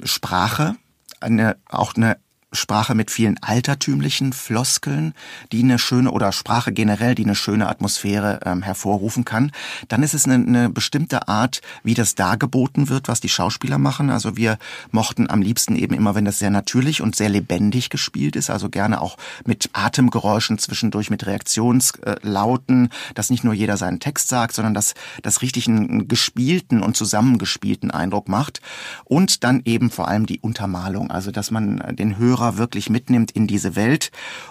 [0.03, 0.77] Sprache,
[1.21, 2.19] eine, auch eine
[2.53, 5.13] Sprache mit vielen altertümlichen Floskeln,
[5.53, 9.53] die eine schöne oder Sprache generell, die eine schöne Atmosphäre ähm, hervorrufen kann.
[9.89, 14.09] Dann ist es eine, eine bestimmte Art, wie das dargeboten wird, was die Schauspieler machen.
[14.09, 14.59] Also wir
[14.91, 18.71] mochten am liebsten eben immer, wenn das sehr natürlich und sehr lebendig gespielt ist, also
[18.71, 24.73] gerne auch mit Atemgeräuschen zwischendurch, mit Reaktionslauten, dass nicht nur jeder seinen Text sagt, sondern
[24.73, 28.63] dass das richtig einen gespielten und zusammengespielten Eindruck macht.
[29.05, 33.31] Und dann eben vor allem die Untermalung, also dass man den Hörer Hörer wirklich mitnimmt
[33.31, 34.11] in diese Welt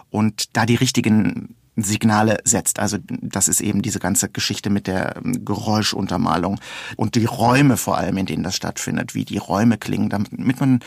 [0.09, 2.79] und da die richtigen Signale setzt.
[2.79, 6.59] Also das ist eben diese ganze Geschichte mit der ähm, Geräuschuntermalung
[6.95, 10.79] und die Räume vor allem, in denen das stattfindet, wie die Räume klingen, damit man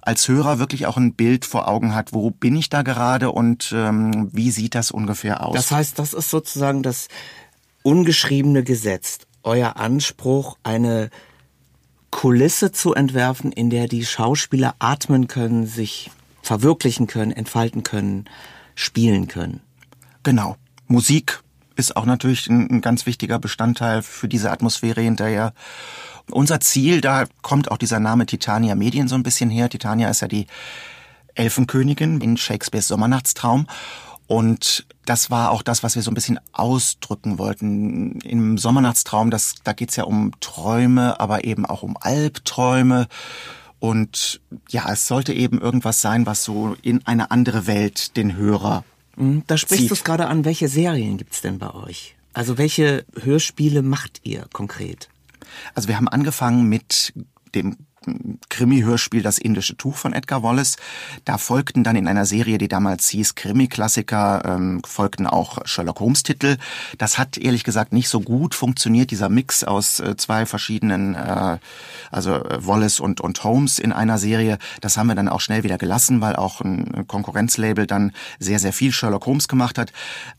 [0.00, 3.72] als Hörer wirklich auch ein Bild vor Augen hat, wo bin ich da gerade und
[3.74, 5.54] ähm, wie sieht das ungefähr aus.
[5.54, 7.08] Das heißt, das ist sozusagen das
[7.82, 11.10] ungeschriebene Gesetz, euer Anspruch, eine
[12.10, 16.10] Kulisse zu entwerfen, in der die Schauspieler atmen können, sich
[16.48, 18.24] verwirklichen können, entfalten können,
[18.74, 19.60] spielen können.
[20.22, 20.56] Genau.
[20.86, 21.42] Musik
[21.76, 25.52] ist auch natürlich ein, ein ganz wichtiger Bestandteil für diese Atmosphäre hinterher.
[26.30, 29.68] Unser Ziel, da kommt auch dieser Name Titania Medien so ein bisschen her.
[29.68, 30.46] Titania ist ja die
[31.34, 33.66] Elfenkönigin in Shakespeares Sommernachtstraum.
[34.26, 38.20] Und das war auch das, was wir so ein bisschen ausdrücken wollten.
[38.22, 43.06] Im Sommernachtstraum, das, da geht's ja um Träume, aber eben auch um Albträume.
[43.80, 48.84] Und ja, es sollte eben irgendwas sein, was so in eine andere Welt den Hörer.
[49.16, 50.44] Mhm, da sprichst du es gerade an.
[50.44, 52.16] Welche Serien gibt's denn bei euch?
[52.32, 55.08] Also welche Hörspiele macht ihr konkret?
[55.74, 57.12] Also wir haben angefangen mit
[57.54, 57.76] dem
[58.48, 60.76] Krimi-Hörspiel Das indische Tuch von Edgar Wallace.
[61.24, 66.56] Da folgten dann in einer Serie, die damals hieß Krimi-Klassiker, ähm, folgten auch Sherlock Holmes-Titel.
[66.98, 71.58] Das hat ehrlich gesagt nicht so gut funktioniert, dieser Mix aus äh, zwei verschiedenen, äh,
[72.10, 74.58] also äh, Wallace und, und Holmes in einer Serie.
[74.80, 78.72] Das haben wir dann auch schnell wieder gelassen, weil auch ein Konkurrenzlabel dann sehr, sehr
[78.72, 79.92] viel Sherlock Holmes gemacht hat.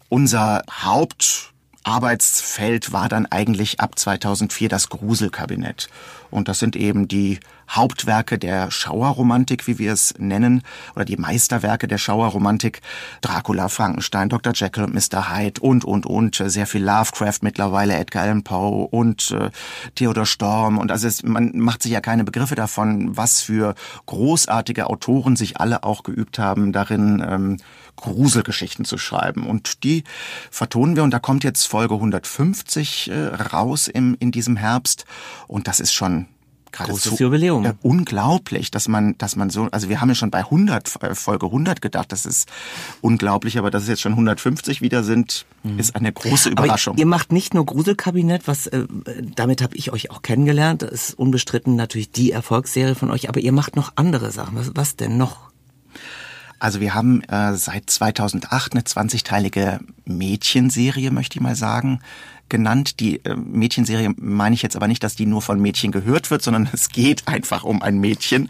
[0.10, 1.54] Unser Haupt
[1.84, 5.90] Arbeitsfeld war dann eigentlich ab 2004 das Gruselkabinett.
[6.32, 7.40] Und das sind eben die
[7.70, 10.64] Hauptwerke der Schauerromantik, wie wir es nennen,
[10.96, 12.82] oder die Meisterwerke der Schauerromantik.
[13.22, 14.54] Dracula, Frankenstein, Dr.
[14.54, 15.36] Jekyll und Mr.
[15.36, 16.42] Hyde und, und, und.
[16.46, 19.52] Sehr viel Lovecraft mittlerweile, Edgar Allan Poe und äh,
[19.96, 20.78] Theodor Storm.
[20.78, 23.76] Und also es, man macht sich ja keine Begriffe davon, was für
[24.08, 27.58] großartige Autoren sich alle auch geübt haben, darin ähm,
[28.00, 29.46] Gruselgeschichten zu schreiben.
[29.46, 30.04] Und die
[30.52, 35.06] vertonen wir und da kommt jetzt Folge 150 äh, raus im, in diesem Herbst.
[35.48, 36.19] Und das ist schon
[36.72, 37.66] Großes Jubiläum.
[37.66, 41.16] Äh, unglaublich, dass man, dass man so, also wir haben ja schon bei 100, äh,
[41.16, 42.50] Folge 100 gedacht, das ist
[43.02, 45.80] unglaublich, aber dass es jetzt schon 150 wieder sind, mhm.
[45.80, 46.94] ist eine große Überraschung.
[46.94, 48.86] Aber ihr macht nicht nur Gruselkabinett, was, äh,
[49.36, 53.40] damit habe ich euch auch kennengelernt, das ist unbestritten natürlich die Erfolgsserie von euch, aber
[53.40, 54.56] ihr macht noch andere Sachen.
[54.58, 55.50] Was, was denn noch?
[56.60, 62.02] Also wir haben äh, seit 2008 eine 20-teilige Mädchenserie, möchte ich mal sagen,
[62.50, 63.00] genannt.
[63.00, 66.42] Die äh, Mädchenserie meine ich jetzt aber nicht, dass die nur von Mädchen gehört wird,
[66.42, 68.50] sondern es geht einfach um ein Mädchen,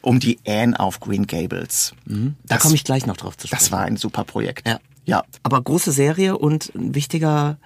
[0.00, 1.94] um die Anne auf Green Gables.
[2.04, 2.36] Mhm.
[2.44, 3.62] Da komme ich gleich noch drauf zu sprechen.
[3.62, 4.68] Das war ein super Projekt.
[4.68, 4.78] Ja.
[5.04, 5.24] ja.
[5.42, 7.58] Aber große Serie und ein wichtiger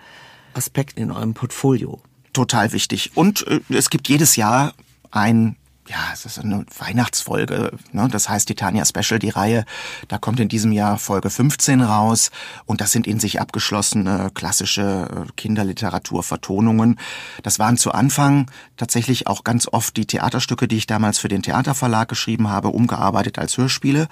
[0.54, 2.00] Aspekt in eurem Portfolio.
[2.32, 3.12] Total wichtig.
[3.14, 4.74] Und äh, es gibt jedes Jahr
[5.10, 5.56] ein
[5.88, 8.08] ja, es ist eine Weihnachtsfolge, ne?
[8.10, 9.64] das heißt Titania Special, die Reihe,
[10.08, 12.30] da kommt in diesem Jahr Folge 15 raus
[12.64, 16.98] und das sind in sich abgeschlossene klassische äh, Kinderliteraturvertonungen.
[17.42, 21.42] Das waren zu Anfang tatsächlich auch ganz oft die Theaterstücke, die ich damals für den
[21.42, 24.08] Theaterverlag geschrieben habe, umgearbeitet als Hörspiele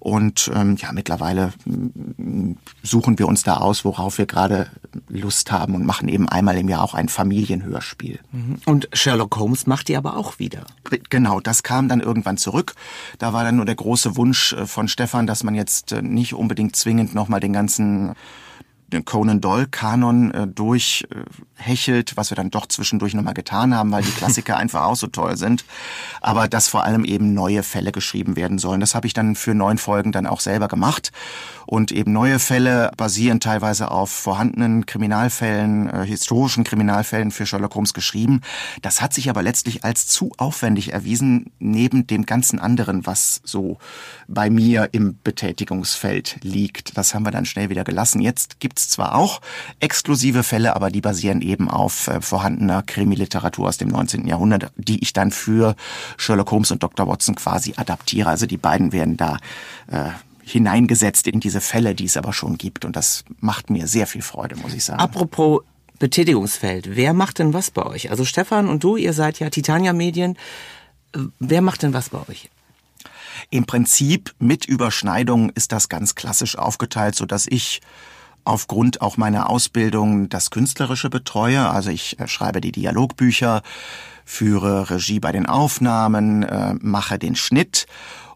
[0.00, 4.70] und ähm, ja, mittlerweile mm, suchen wir uns da aus, worauf wir gerade
[5.08, 8.20] Lust haben und machen eben einmal im Jahr auch ein Familienhörspiel.
[8.32, 8.60] Mhm.
[8.66, 10.66] Und Sherlock Holmes macht die aber auch wieder.
[11.14, 12.74] Genau, das kam dann irgendwann zurück.
[13.18, 16.34] Da war dann nur der große Wunsch äh, von Stefan, dass man jetzt äh, nicht
[16.34, 18.14] unbedingt zwingend nochmal den ganzen
[19.04, 24.10] Conan Doyle Kanon äh, durchhechelt, was wir dann doch zwischendurch nochmal getan haben, weil die
[24.16, 25.64] Klassiker einfach auch so toll sind.
[26.20, 28.80] Aber dass vor allem eben neue Fälle geschrieben werden sollen.
[28.80, 31.12] Das habe ich dann für neun Folgen dann auch selber gemacht.
[31.66, 37.94] Und eben neue Fälle basieren teilweise auf vorhandenen Kriminalfällen, äh, historischen Kriminalfällen für Sherlock Holmes
[37.94, 38.40] geschrieben.
[38.82, 43.78] Das hat sich aber letztlich als zu aufwendig erwiesen, neben dem ganzen anderen, was so
[44.28, 46.96] bei mir im Betätigungsfeld liegt.
[46.96, 48.20] Das haben wir dann schnell wieder gelassen.
[48.20, 49.40] Jetzt gibt's zwar auch
[49.80, 54.26] exklusive Fälle, aber die basieren eben auf äh, vorhandener Krimiliteratur aus dem 19.
[54.26, 55.76] Jahrhundert, die ich dann für
[56.16, 57.06] Sherlock Holmes und Dr.
[57.08, 58.28] Watson quasi adaptiere.
[58.28, 59.38] Also die beiden werden da
[59.88, 60.10] äh,
[60.44, 62.84] hineingesetzt in diese Fälle, die es aber schon gibt.
[62.84, 65.00] Und das macht mir sehr viel Freude, muss ich sagen.
[65.00, 65.62] Apropos
[65.98, 68.10] Betätigungsfeld, wer macht denn was bei euch?
[68.10, 70.36] Also Stefan und du, ihr seid ja Titania Medien.
[71.38, 72.50] Wer macht denn was bei euch?
[73.50, 77.80] Im Prinzip mit Überschneidungen ist das ganz klassisch aufgeteilt, so dass ich
[78.44, 81.68] aufgrund auch meiner Ausbildung das Künstlerische betreue.
[81.68, 83.62] Also ich äh, schreibe die Dialogbücher,
[84.24, 87.86] führe Regie bei den Aufnahmen, äh, mache den Schnitt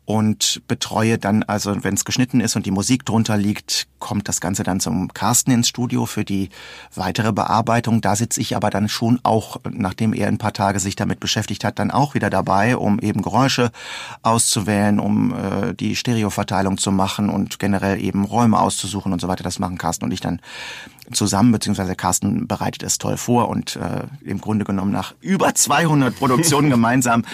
[0.09, 4.41] und betreue dann, also wenn es geschnitten ist und die Musik drunter liegt, kommt das
[4.41, 6.49] Ganze dann zum Carsten ins Studio für die
[6.95, 8.01] weitere Bearbeitung.
[8.01, 11.63] Da sitze ich aber dann schon auch, nachdem er ein paar Tage sich damit beschäftigt
[11.63, 13.71] hat, dann auch wieder dabei, um eben Geräusche
[14.23, 19.45] auszuwählen, um äh, die Stereoverteilung zu machen und generell eben Räume auszusuchen und so weiter.
[19.45, 20.41] Das machen Carsten und ich dann
[21.13, 26.17] zusammen, beziehungsweise Carsten bereitet es toll vor und äh, im Grunde genommen nach über 200
[26.17, 27.25] Produktionen gemeinsam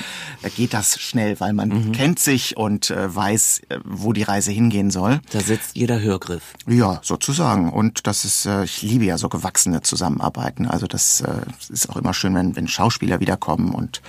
[0.42, 1.92] äh, geht das schnell, weil man mhm.
[1.92, 5.20] kennt sich und äh, weiß, äh, wo die Reise hingehen soll.
[5.30, 6.54] Da sitzt jeder Hörgriff.
[6.66, 7.72] Ja, sozusagen.
[7.72, 10.66] Und das ist, äh, ich liebe ja so gewachsene Zusammenarbeiten.
[10.66, 14.02] Also das äh, ist auch immer schön, wenn, wenn Schauspieler wiederkommen und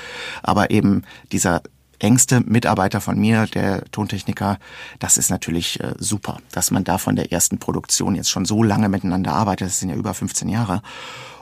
[0.43, 1.61] aber eben dieser
[1.99, 4.57] engste Mitarbeiter von mir, der Tontechniker,
[4.99, 8.63] das ist natürlich äh, super, dass man da von der ersten Produktion jetzt schon so
[8.63, 9.67] lange miteinander arbeitet.
[9.67, 10.81] Das sind ja über 15 Jahre.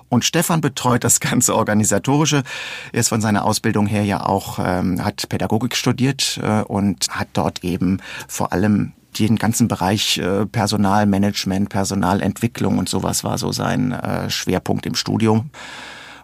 [0.09, 2.43] Und Stefan betreut das ganze Organisatorische.
[2.91, 7.29] Er ist von seiner Ausbildung her ja auch, ähm, hat Pädagogik studiert äh, und hat
[7.33, 13.91] dort eben vor allem den ganzen Bereich äh, Personalmanagement, Personalentwicklung und sowas war so sein
[13.91, 15.49] äh, Schwerpunkt im Studium.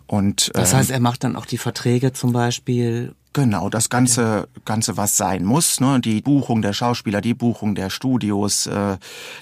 [0.06, 4.98] Und, das heißt, er macht dann auch die Verträge zum Beispiel Genau, das ganze, ganze
[4.98, 6.00] was sein muss, ne?
[6.00, 8.98] Die Buchung der Schauspieler, die Buchung der Studios, äh,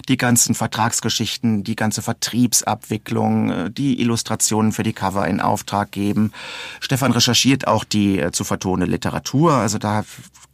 [0.08, 6.32] die ganzen Vertragsgeschichten, die ganze Vertriebsabwicklung, äh, die Illustrationen für die Cover in Auftrag geben.
[6.80, 10.04] Stefan recherchiert auch die äh, zu vertonende Literatur, also da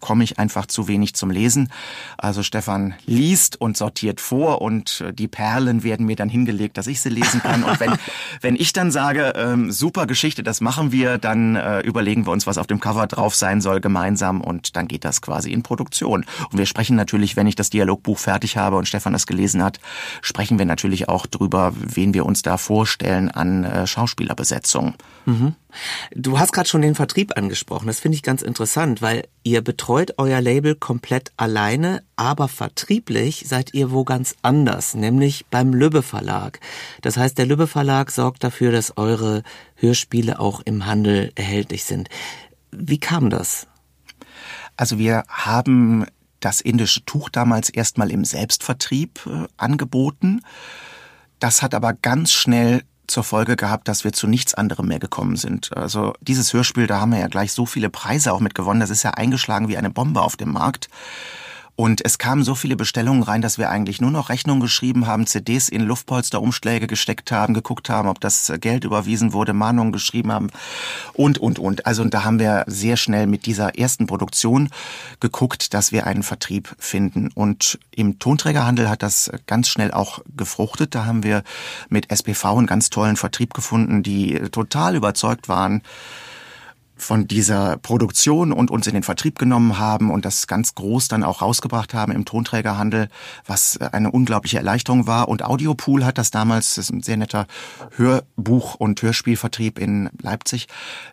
[0.05, 1.71] komme ich einfach zu wenig zum Lesen.
[2.19, 6.89] Also Stefan liest und sortiert vor und äh, die Perlen werden mir dann hingelegt, dass
[6.89, 7.65] ich sie lesen kann.
[7.65, 7.95] Und wenn,
[8.43, 12.47] wenn ich dann sage, ähm, super Geschichte, das machen wir, dann äh, überlegen wir uns,
[12.47, 15.63] was auf dem Cover drauf drauf sein soll gemeinsam und dann geht das quasi in
[15.63, 16.27] Produktion.
[16.51, 19.81] Und wir sprechen natürlich, wenn ich das Dialogbuch fertig habe und Stefan das gelesen hat,
[20.21, 24.93] sprechen wir natürlich auch drüber, wen wir uns da vorstellen an äh, Schauspielerbesetzung.
[25.25, 25.55] Mhm.
[26.15, 27.87] Du hast gerade schon den Vertrieb angesprochen.
[27.87, 33.73] Das finde ich ganz interessant, weil ihr betreut euer Label komplett alleine, aber vertrieblich seid
[33.73, 36.61] ihr wo ganz anders, nämlich beim Lübbe Verlag.
[37.01, 39.43] Das heißt, der Lübbe Verlag sorgt dafür, dass eure
[39.77, 42.09] Hörspiele auch im Handel erhältlich sind.
[42.79, 43.67] Wie kam das?
[44.77, 46.07] Also wir haben
[46.41, 50.43] das indische Tuch damals erstmal im Selbstvertrieb äh, angeboten.
[51.39, 55.37] Das hat aber ganz schnell zur Folge gehabt, dass wir zu nichts anderem mehr gekommen
[55.37, 55.77] sind.
[55.77, 58.81] Also dieses Hörspiel, da haben wir ja gleich so viele Preise auch mit gewonnen.
[58.81, 60.89] Das ist ja eingeschlagen wie eine Bombe auf dem Markt.
[61.77, 65.27] Und es kamen so viele Bestellungen rein, dass wir eigentlich nur noch Rechnungen geschrieben haben,
[65.27, 70.51] CDs in Luftpolsterumschläge gesteckt haben, geguckt haben, ob das Geld überwiesen wurde, Mahnungen geschrieben haben
[71.15, 71.85] und, und, und.
[71.87, 74.71] Also und da haben wir sehr schnell mit dieser ersten Produktion
[75.19, 77.31] geguckt, dass wir einen Vertrieb finden.
[77.35, 80.95] Und im Tonträgerhandel hat das ganz schnell auch gefruchtet.
[80.95, 81.43] Da haben wir
[81.89, 85.83] mit SPV einen ganz tollen Vertrieb gefunden, die total überzeugt waren,
[86.97, 91.25] von dieser Produktion und uns in den Vertrieb genommen haben und das ganz groß dann
[91.25, 93.09] auch rausgebracht haben im Tonträgerhandel,
[93.47, 95.29] was eine unglaubliche Erleichterung war.
[95.29, 97.47] Und Audiopool hat das damals, das ist ein sehr netter
[97.97, 100.69] Hörbuch- und Hörspielvertrieb in Leipzig,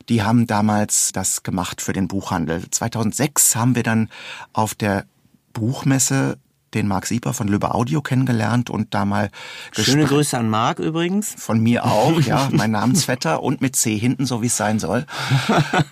[0.10, 2.70] die haben damals das gemacht für den Buchhandel.
[2.70, 4.10] 2006 haben wir dann
[4.54, 5.06] auf der
[5.54, 6.38] Buchmesse
[6.74, 9.30] den Marc Sieper von Löbe Audio kennengelernt und da mal
[9.72, 11.34] Schöne Grüße an Marc übrigens.
[11.38, 15.06] Von mir auch, ja, mein Namensvetter und mit C hinten, so wie es sein soll.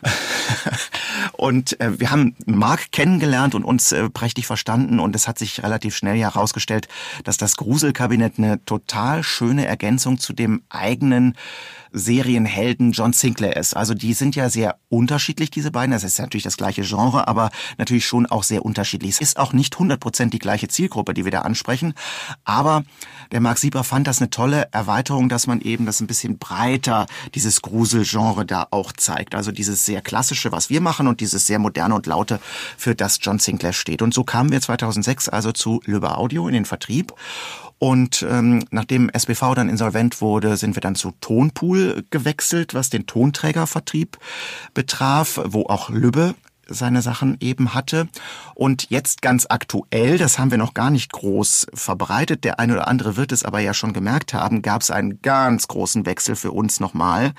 [1.34, 5.64] und äh, wir haben Marc kennengelernt und uns äh, prächtig verstanden und es hat sich
[5.64, 6.88] relativ schnell herausgestellt,
[7.24, 11.36] dass das Gruselkabinett eine total schöne Ergänzung zu dem eigenen
[11.92, 13.76] Serienhelden John Sinclair ist.
[13.76, 15.92] Also die sind ja sehr unterschiedlich, diese beiden.
[15.92, 19.12] Das ist natürlich das gleiche Genre, aber natürlich schon auch sehr unterschiedlich.
[19.12, 21.94] Es ist auch nicht 100% die gleiche Zielgruppe, die wir da ansprechen.
[22.44, 22.84] Aber
[23.32, 27.06] der Mark Sieber fand das eine tolle Erweiterung, dass man eben das ein bisschen breiter,
[27.36, 29.36] dieses Gruselgenre da auch zeigt.
[29.36, 32.40] Also dieses sehr klassische, was wir machen und dieses sehr moderne und laute,
[32.78, 34.02] für das John Sinclair steht.
[34.02, 37.14] Und so kamen wir 2006 also zu Löber Audio in den Vertrieb.
[37.80, 43.08] Und ähm, nachdem SBV dann insolvent wurde, sind wir dann zu Tonpool gewechselt, was den
[43.08, 44.18] Tonträgervertrieb
[44.74, 46.36] betraf, wo auch Lübbe
[46.68, 48.08] seine Sachen eben hatte.
[48.54, 52.88] Und jetzt ganz aktuell, das haben wir noch gar nicht groß verbreitet, der eine oder
[52.88, 56.52] andere wird es aber ja schon gemerkt haben, gab es einen ganz großen Wechsel für
[56.52, 57.34] uns nochmal.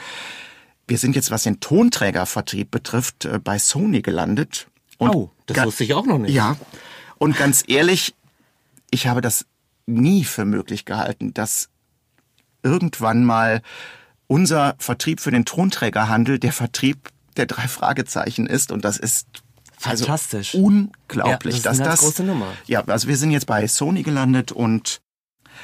[0.89, 4.69] Wir sind jetzt, was den Tonträgervertrieb betrifft, äh, bei Sony gelandet.
[4.99, 6.35] Und oh, das wusste ich auch noch nicht.
[6.35, 6.57] Ja.
[7.19, 8.15] Und ganz ehrlich,
[8.91, 9.47] ich habe das
[9.91, 11.69] nie für möglich gehalten, dass
[12.63, 13.63] irgendwann mal
[14.27, 19.27] unser Vertrieb für den Tonträgerhandel der Vertrieb der drei Fragezeichen ist und das ist
[19.83, 20.55] also Fantastisch.
[20.55, 22.53] unglaublich, ja, das ist dass eine das große Nummer.
[22.67, 25.01] Ja, also wir sind jetzt bei Sony gelandet und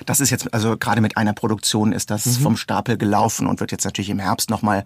[0.05, 2.43] das ist jetzt, also gerade mit einer Produktion ist das mhm.
[2.43, 4.85] vom Stapel gelaufen und wird jetzt natürlich im Herbst nochmal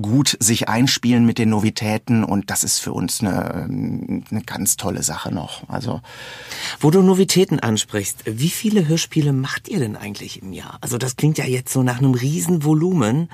[0.00, 5.02] gut sich einspielen mit den Novitäten und das ist für uns eine, eine ganz tolle
[5.02, 5.68] Sache noch.
[5.68, 6.00] Also
[6.80, 10.78] Wo du Novitäten ansprichst, wie viele Hörspiele macht ihr denn eigentlich im Jahr?
[10.80, 13.28] Also das klingt ja jetzt so nach einem riesen Volumen.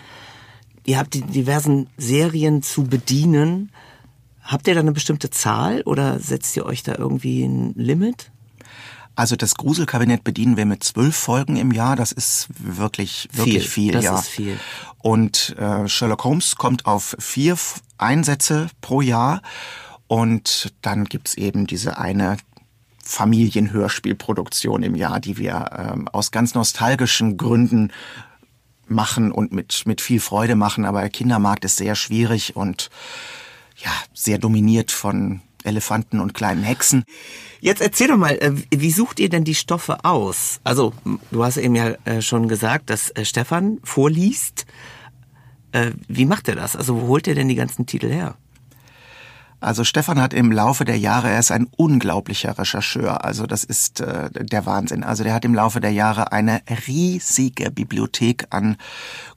[0.84, 3.70] Ihr habt die diversen Serien zu bedienen.
[4.42, 8.30] Habt ihr da eine bestimmte Zahl oder setzt ihr euch da irgendwie ein Limit?
[9.16, 11.96] Also das Gruselkabinett bedienen wir mit zwölf Folgen im Jahr.
[11.96, 13.84] Das ist wirklich wirklich viel.
[13.84, 14.18] viel das ja.
[14.18, 14.60] ist viel.
[14.98, 17.56] Und äh, Sherlock Holmes kommt auf vier
[17.96, 19.40] Einsätze pro Jahr.
[20.06, 22.36] Und dann gibt's eben diese eine
[23.02, 27.92] Familienhörspielproduktion im Jahr, die wir ähm, aus ganz nostalgischen Gründen
[28.86, 30.84] machen und mit, mit viel Freude machen.
[30.84, 32.90] Aber der Kindermarkt ist sehr schwierig und
[33.76, 37.04] ja, sehr dominiert von Elefanten und kleinen Hexen.
[37.60, 40.60] Jetzt erzähl doch mal, äh, wie sucht ihr denn die Stoffe aus?
[40.64, 40.92] Also,
[41.30, 44.66] du hast eben ja äh, schon gesagt, dass äh, Stefan vorliest.
[46.08, 46.74] Wie macht er das?
[46.74, 48.36] Also, wo holt er denn die ganzen Titel her?
[49.60, 53.24] Also Stefan hat im Laufe der Jahre, er ist ein unglaublicher Rechercheur.
[53.24, 55.02] Also das ist äh, der Wahnsinn.
[55.02, 58.76] Also der hat im Laufe der Jahre eine riesige Bibliothek an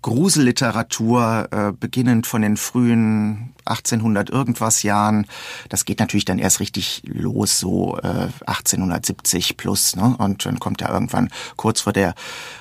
[0.02, 5.28] Gruselliteratur, äh, beginnend von den frühen 1800 irgendwas Jahren.
[5.70, 9.96] Das geht natürlich dann erst richtig los, so äh, 1870 plus.
[9.96, 10.16] Ne?
[10.18, 12.16] Und dann kommt er irgendwann kurz vor der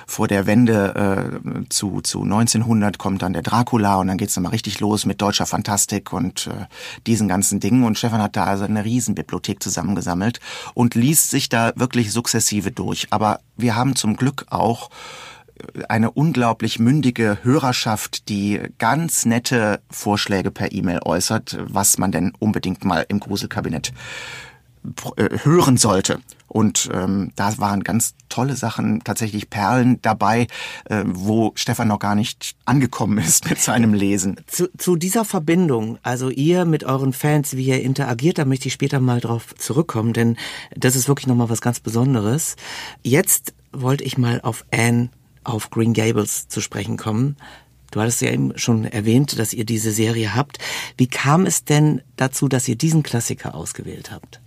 [0.05, 4.43] vor der Wende äh, zu zu 1900 kommt dann der Dracula und dann geht's dann
[4.43, 6.65] mal richtig los mit deutscher Fantastik und äh,
[7.07, 7.83] diesen ganzen Dingen.
[7.83, 10.39] Und Stefan hat da also eine Riesenbibliothek zusammengesammelt
[10.73, 13.07] und liest sich da wirklich sukzessive durch.
[13.11, 14.89] Aber wir haben zum Glück auch
[15.87, 22.85] eine unglaublich mündige Hörerschaft, die ganz nette Vorschläge per E-Mail äußert, was man denn unbedingt
[22.85, 23.93] mal im Gruselkabinett
[25.17, 26.19] äh, hören sollte.
[26.47, 30.47] Und ähm, da waren ganz tolle Sachen, tatsächlich Perlen dabei,
[30.85, 34.37] äh, wo Stefan noch gar nicht angekommen ist mit seinem Lesen.
[34.47, 38.73] Zu, zu dieser Verbindung, also ihr mit euren Fans, wie ihr interagiert, da möchte ich
[38.73, 40.37] später mal drauf zurückkommen, denn
[40.75, 42.55] das ist wirklich nochmal was ganz Besonderes.
[43.03, 45.09] Jetzt wollte ich mal auf Anne
[45.49, 47.37] auf Green Gables zu sprechen kommen.
[47.91, 50.59] Du hattest ja eben schon erwähnt, dass ihr diese Serie habt.
[50.97, 54.39] Wie kam es denn dazu, dass ihr diesen Klassiker ausgewählt habt?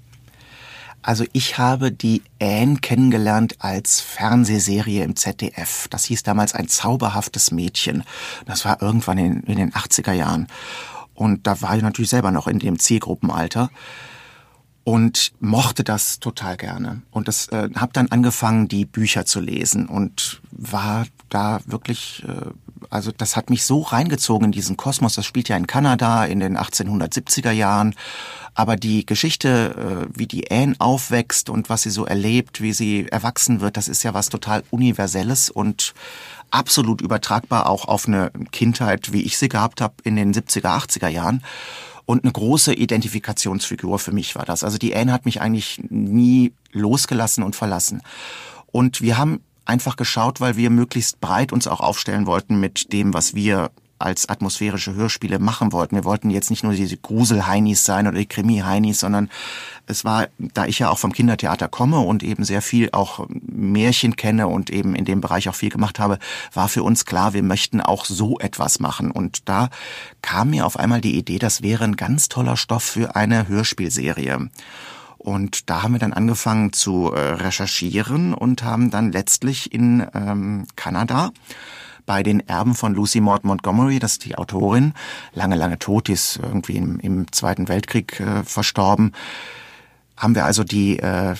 [1.02, 5.88] Also ich habe die Anne kennengelernt als Fernsehserie im ZDF.
[5.88, 8.04] Das hieß damals ein zauberhaftes Mädchen.
[8.46, 10.46] Das war irgendwann in, in den 80er Jahren.
[11.14, 13.70] Und da war ich natürlich selber noch in dem Zielgruppenalter
[14.84, 17.02] und mochte das total gerne.
[17.10, 22.50] Und das äh, habe dann angefangen die Bücher zu lesen und war da wirklich äh,
[22.90, 25.14] also das hat mich so reingezogen in diesen Kosmos.
[25.14, 27.94] Das spielt ja in Kanada in den 1870er Jahren.
[28.54, 33.06] Aber die Geschichte äh, wie die Anne aufwächst und was sie so erlebt wie sie
[33.08, 35.94] erwachsen wird das ist ja was total universelles und
[36.50, 41.08] absolut übertragbar auch auf eine Kindheit wie ich sie gehabt habe in den 70er 80er
[41.08, 41.42] Jahren
[42.06, 44.64] und eine große Identifikationsfigur für mich war das.
[44.64, 48.02] Also die Anne hat mich eigentlich nie losgelassen und verlassen.
[48.70, 53.14] Und wir haben einfach geschaut, weil wir möglichst breit uns auch aufstellen wollten mit dem,
[53.14, 53.70] was wir
[54.02, 55.96] als atmosphärische Hörspiele machen wollten.
[55.96, 59.30] Wir wollten jetzt nicht nur diese Grusel-Heinis sein oder die Krimi-Heinis, sondern
[59.86, 64.16] es war, da ich ja auch vom Kindertheater komme und eben sehr viel auch Märchen
[64.16, 66.18] kenne und eben in dem Bereich auch viel gemacht habe,
[66.52, 69.10] war für uns klar, wir möchten auch so etwas machen.
[69.10, 69.70] Und da
[70.22, 74.48] kam mir auf einmal die Idee, das wäre ein ganz toller Stoff für eine Hörspielserie.
[75.22, 80.66] Und da haben wir dann angefangen zu äh, recherchieren und haben dann letztlich in ähm,
[80.74, 81.30] Kanada
[82.06, 84.94] bei den Erben von Lucy Maud Montgomery, das ist die Autorin,
[85.34, 89.12] lange, lange tot, die ist irgendwie im, im Zweiten Weltkrieg äh, verstorben,
[90.16, 91.34] haben wir also die äh,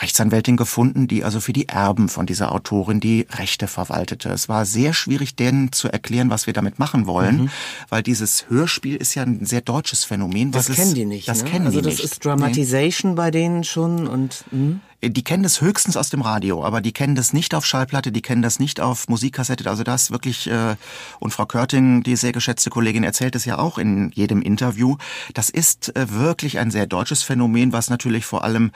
[0.00, 4.30] Rechtsanwältin gefunden, die also für die Erben von dieser Autorin die Rechte verwaltete.
[4.30, 7.50] Es war sehr schwierig, denen zu erklären, was wir damit machen wollen, mhm.
[7.90, 10.50] weil dieses Hörspiel ist ja ein sehr deutsches Phänomen.
[10.50, 11.28] Das kennen die nicht.
[11.28, 11.50] Das ne?
[11.50, 12.04] kennen also die das nicht.
[12.04, 13.16] ist Dramatization nee.
[13.16, 17.16] bei denen schon und mh die kennen das höchstens aus dem Radio, aber die kennen
[17.16, 19.68] das nicht auf Schallplatte, die kennen das nicht auf Musikkassette.
[19.68, 20.76] Also das wirklich, äh,
[21.18, 24.96] und Frau Körting, die sehr geschätzte Kollegin, erzählt es ja auch in jedem Interview.
[25.34, 28.70] Das ist äh, wirklich ein sehr deutsches Phänomen, was natürlich vor allem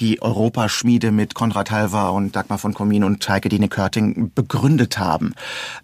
[0.00, 5.34] die Europaschmiede mit Konrad Halver und Dagmar von Komin und Heike Dine Körting begründet haben.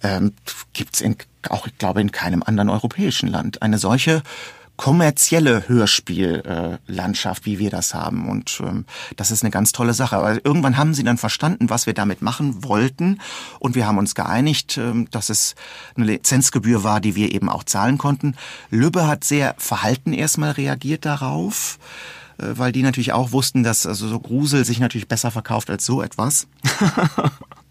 [0.03, 0.33] Ähm,
[0.73, 1.05] Gibt es
[1.51, 4.23] auch, ich glaube, in keinem anderen europäischen Land eine solche
[4.77, 8.29] kommerzielle Hörspiellandschaft, äh, wie wir das haben.
[8.29, 8.85] Und ähm,
[9.17, 10.17] das ist eine ganz tolle Sache.
[10.17, 13.21] Aber irgendwann haben sie dann verstanden, was wir damit machen wollten.
[13.59, 15.55] Und wir haben uns geeinigt, ähm, dass es
[15.97, 18.35] eine Lizenzgebühr war, die wir eben auch zahlen konnten.
[18.71, 21.79] Lübbe hat sehr verhalten erstmal reagiert darauf
[22.39, 25.85] äh, weil die natürlich auch wussten, dass also so Grusel sich natürlich besser verkauft als
[25.85, 26.47] so etwas.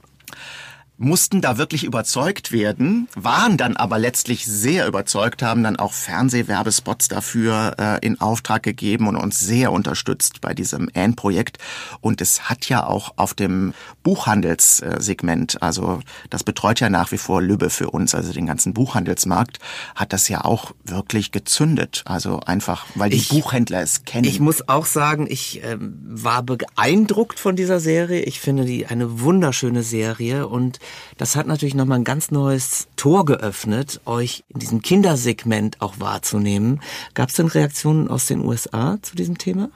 [1.02, 7.08] mussten da wirklich überzeugt werden, waren dann aber letztlich sehr überzeugt, haben dann auch Fernsehwerbespots
[7.08, 11.58] dafür äh, in Auftrag gegeben und uns sehr unterstützt bei diesem Anne-Projekt.
[12.02, 13.74] Und es hat ja auch auf dem
[14.04, 19.58] Buchhandelssegment, also das betreut ja nach wie vor Lübbe für uns, also den ganzen Buchhandelsmarkt,
[19.96, 22.04] hat das ja auch wirklich gezündet.
[22.06, 24.26] Also einfach, weil die ich, Buchhändler es kennen.
[24.26, 28.22] Ich muss auch sagen, ich äh, war beeindruckt von dieser Serie.
[28.22, 30.80] Ich finde die eine wunderschöne Serie und
[31.18, 36.82] das hat natürlich nochmal ein ganz neues Tor geöffnet, euch in diesem Kindersegment auch wahrzunehmen.
[37.14, 39.70] Gab es denn Reaktionen aus den USA zu diesem Thema?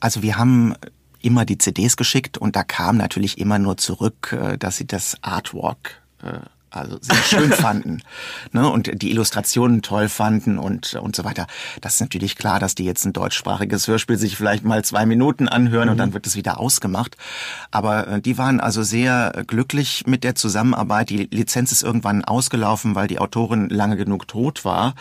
[0.00, 0.74] Also wir haben
[1.20, 5.16] immer die CDs geschickt und da kam natürlich immer nur zurück, äh, dass sie das
[5.22, 6.40] Artwork äh,
[6.70, 8.02] also sehr schön fanden
[8.52, 11.46] ne, und die Illustrationen toll fanden und und so weiter.
[11.80, 15.48] Das ist natürlich klar, dass die jetzt ein deutschsprachiges Hörspiel sich vielleicht mal zwei Minuten
[15.48, 15.92] anhören mhm.
[15.92, 17.16] und dann wird es wieder ausgemacht.
[17.70, 21.10] Aber äh, die waren also sehr glücklich mit der Zusammenarbeit.
[21.10, 24.94] Die Lizenz ist irgendwann ausgelaufen, weil die Autorin lange genug tot war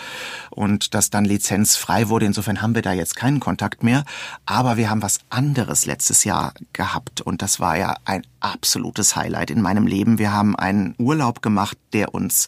[0.50, 2.26] und das dann lizenzfrei wurde.
[2.26, 4.04] Insofern haben wir da jetzt keinen Kontakt mehr.
[4.46, 9.52] Aber wir haben was anderes letztes Jahr gehabt und das war ja ein absolutes Highlight
[9.52, 10.18] in meinem Leben.
[10.18, 11.59] Wir haben einen Urlaub gemacht,
[11.94, 12.48] der uns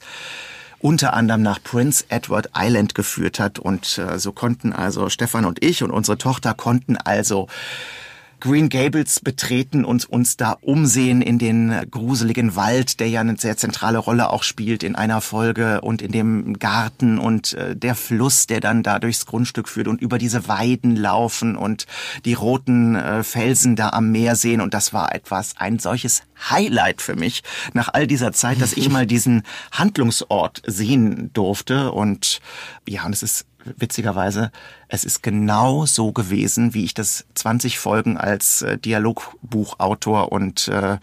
[0.80, 3.60] unter anderem nach Prince Edward Island geführt hat.
[3.60, 7.48] Und äh, so konnten also Stefan und ich und unsere Tochter konnten also
[8.42, 13.56] Green Gables betreten und uns da umsehen in den gruseligen Wald, der ja eine sehr
[13.56, 18.48] zentrale Rolle auch spielt in einer Folge und in dem Garten und äh, der Fluss,
[18.48, 21.86] der dann da durchs Grundstück führt und über diese Weiden laufen und
[22.26, 24.60] die roten äh, Felsen da am Meer sehen.
[24.60, 28.90] Und das war etwas, ein solches Highlight für mich nach all dieser Zeit, dass ich
[28.92, 31.92] mal diesen Handlungsort sehen durfte.
[31.92, 32.42] Und
[32.88, 34.52] ja, und es ist witzigerweise,
[34.88, 40.98] es ist genau so gewesen, wie ich das 20 Folgen als äh, Dialogbuchautor und äh,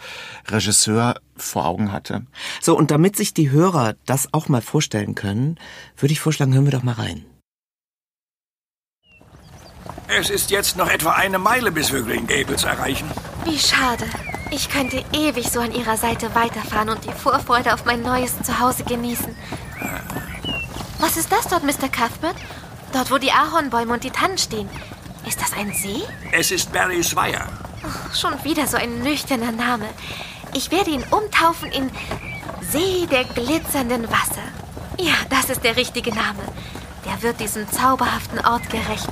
[0.48, 2.26] Regisseur vor Augen hatte.
[2.61, 5.59] So, und damit sich die Hörer das auch mal vorstellen können,
[5.96, 7.24] würde ich vorschlagen, hören wir doch mal rein.
[10.09, 13.11] Es ist jetzt noch etwa eine Meile, bis wir Green Gables erreichen.
[13.44, 14.06] Wie schade.
[14.50, 18.84] Ich könnte ewig so an Ihrer Seite weiterfahren und die Vorfreude auf mein neues Zuhause
[18.84, 19.34] genießen.
[20.99, 21.88] Was ist das dort, Mr.
[21.88, 22.36] Cuthbert?
[22.92, 24.68] Dort, wo die Ahornbäume und die Tannen stehen.
[25.26, 26.03] Ist das ein See?
[26.32, 27.14] Es ist Barry's.
[27.14, 29.86] Oh, schon wieder so ein nüchterner Name.
[30.55, 31.90] Ich werde ihn umtaufen in
[32.70, 34.42] See der glitzernden Wasser.
[34.99, 36.42] Ja, das ist der richtige Name.
[37.05, 39.09] Der wird diesem zauberhaften Ort gerecht.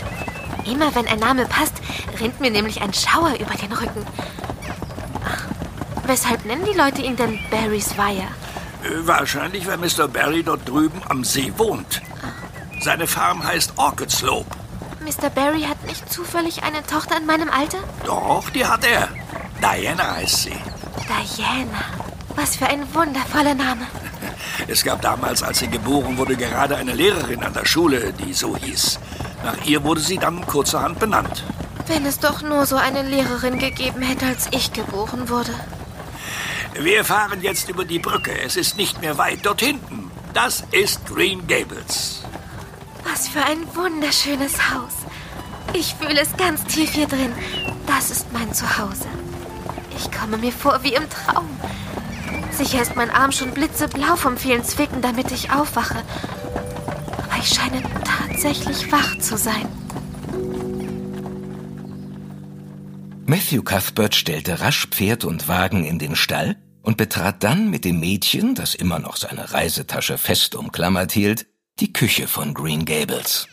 [0.65, 1.75] Immer wenn ein Name passt,
[2.19, 4.05] rinnt mir nämlich ein Schauer über den Rücken.
[6.07, 8.29] Weshalb nennen die Leute ihn denn Barry's Weiher?
[9.01, 10.09] Wahrscheinlich, weil Mr.
[10.09, 12.03] Barry dort drüben am See wohnt.
[12.81, 14.51] Seine Farm heißt Orchid Slope.
[15.01, 15.31] Mr.
[15.31, 17.79] Barry hat nicht zufällig eine Tochter in meinem Alter?
[18.05, 19.09] Doch, die hat er.
[19.61, 20.57] Diana heißt sie.
[21.07, 21.85] Diana.
[22.35, 23.87] Was für ein wundervoller Name.
[24.69, 28.57] Es gab damals, als sie geboren wurde, gerade eine Lehrerin an der Schule, die so
[28.57, 28.99] hieß.
[29.45, 31.45] Nach ihr wurde sie dann kurzerhand benannt.
[31.87, 35.53] Wenn es doch nur so eine Lehrerin gegeben hätte, als ich geboren wurde.
[36.79, 38.33] Wir fahren jetzt über die Brücke.
[38.45, 39.41] Es ist nicht mehr weit.
[39.45, 40.11] Dort hinten.
[40.35, 42.23] Das ist Green Gables.
[43.05, 44.93] Was für ein wunderschönes Haus.
[45.73, 47.33] Ich fühle es ganz tief hier drin.
[47.87, 49.09] Das ist mein Zuhause.
[49.97, 51.49] Ich komme mir vor wie im Traum.
[52.53, 56.03] Sicher ist mein Arm schon blitzeblau vom vielen Zwicken, damit ich aufwache.
[57.25, 59.69] Aber ich scheine tatsächlich wach zu sein.
[63.25, 66.57] Matthew Cuthbert stellte rasch Pferd und Wagen in den Stall
[66.87, 71.47] und betrat dann mit dem Mädchen, das immer noch seine Reisetasche fest umklammert hielt,
[71.81, 73.49] die Küche von Green Gables.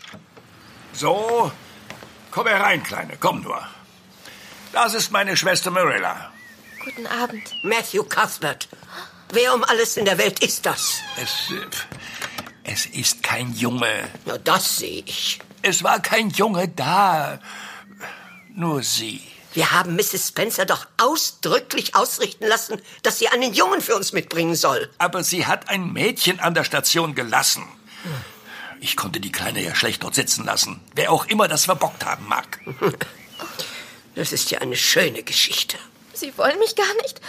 [0.94, 1.52] So,
[2.30, 3.60] komm herein, Kleine, komm nur.
[4.72, 6.32] Das ist meine Schwester Marilla.
[6.86, 7.56] Guten Abend.
[7.64, 8.70] Matthew Cuthbert.
[9.32, 11.00] Wer um alles in der Welt ist das?
[11.20, 14.10] Es, äh, es ist kein Junge.
[14.28, 15.40] Na, das sehe ich.
[15.64, 17.40] Es war kein Junge da.
[18.54, 19.22] Nur sie.
[19.54, 20.30] Wir haben Mrs.
[20.30, 24.90] Spencer doch ausdrücklich ausrichten lassen, dass sie einen Jungen für uns mitbringen soll.
[24.98, 27.64] Aber sie hat ein Mädchen an der Station gelassen.
[28.80, 30.82] Ich konnte die Kleine ja schlecht dort sitzen lassen.
[30.96, 32.60] Wer auch immer das verbockt haben mag.
[34.16, 35.76] Das ist ja eine schöne Geschichte.
[36.14, 37.20] Sie wollen mich gar nicht.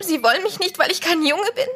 [0.00, 1.68] Sie wollen mich nicht, weil ich kein Junge bin.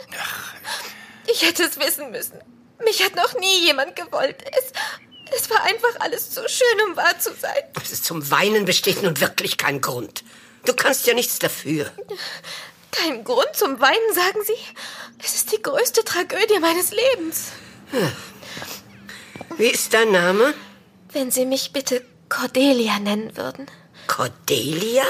[1.30, 2.40] Ich hätte es wissen müssen.
[2.84, 4.42] Mich hat noch nie jemand gewollt.
[4.50, 4.72] Es,
[5.36, 7.62] es war einfach alles zu schön, um wahr zu sein.
[7.82, 10.24] Es ist zum Weinen besteht nun wirklich kein Grund.
[10.64, 11.90] Du kannst ja nichts dafür.
[12.90, 14.54] Kein Grund zum Weinen, sagen Sie?
[15.24, 17.52] Es ist die größte Tragödie meines Lebens.
[19.56, 20.54] Wie ist dein Name?
[21.12, 23.66] Wenn Sie mich bitte Cordelia nennen würden.
[24.06, 25.04] Cordelia?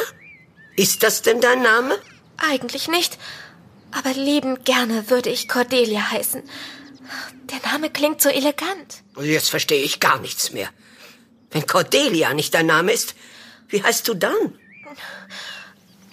[0.76, 1.98] Ist das denn dein Name?
[2.38, 3.18] Eigentlich nicht.
[3.92, 6.42] Aber liebend gerne würde ich Cordelia heißen.
[7.44, 9.02] Der Name klingt so elegant.
[9.20, 10.68] Jetzt verstehe ich gar nichts mehr.
[11.50, 13.14] Wenn Cordelia nicht dein Name ist,
[13.68, 14.58] wie heißt du dann?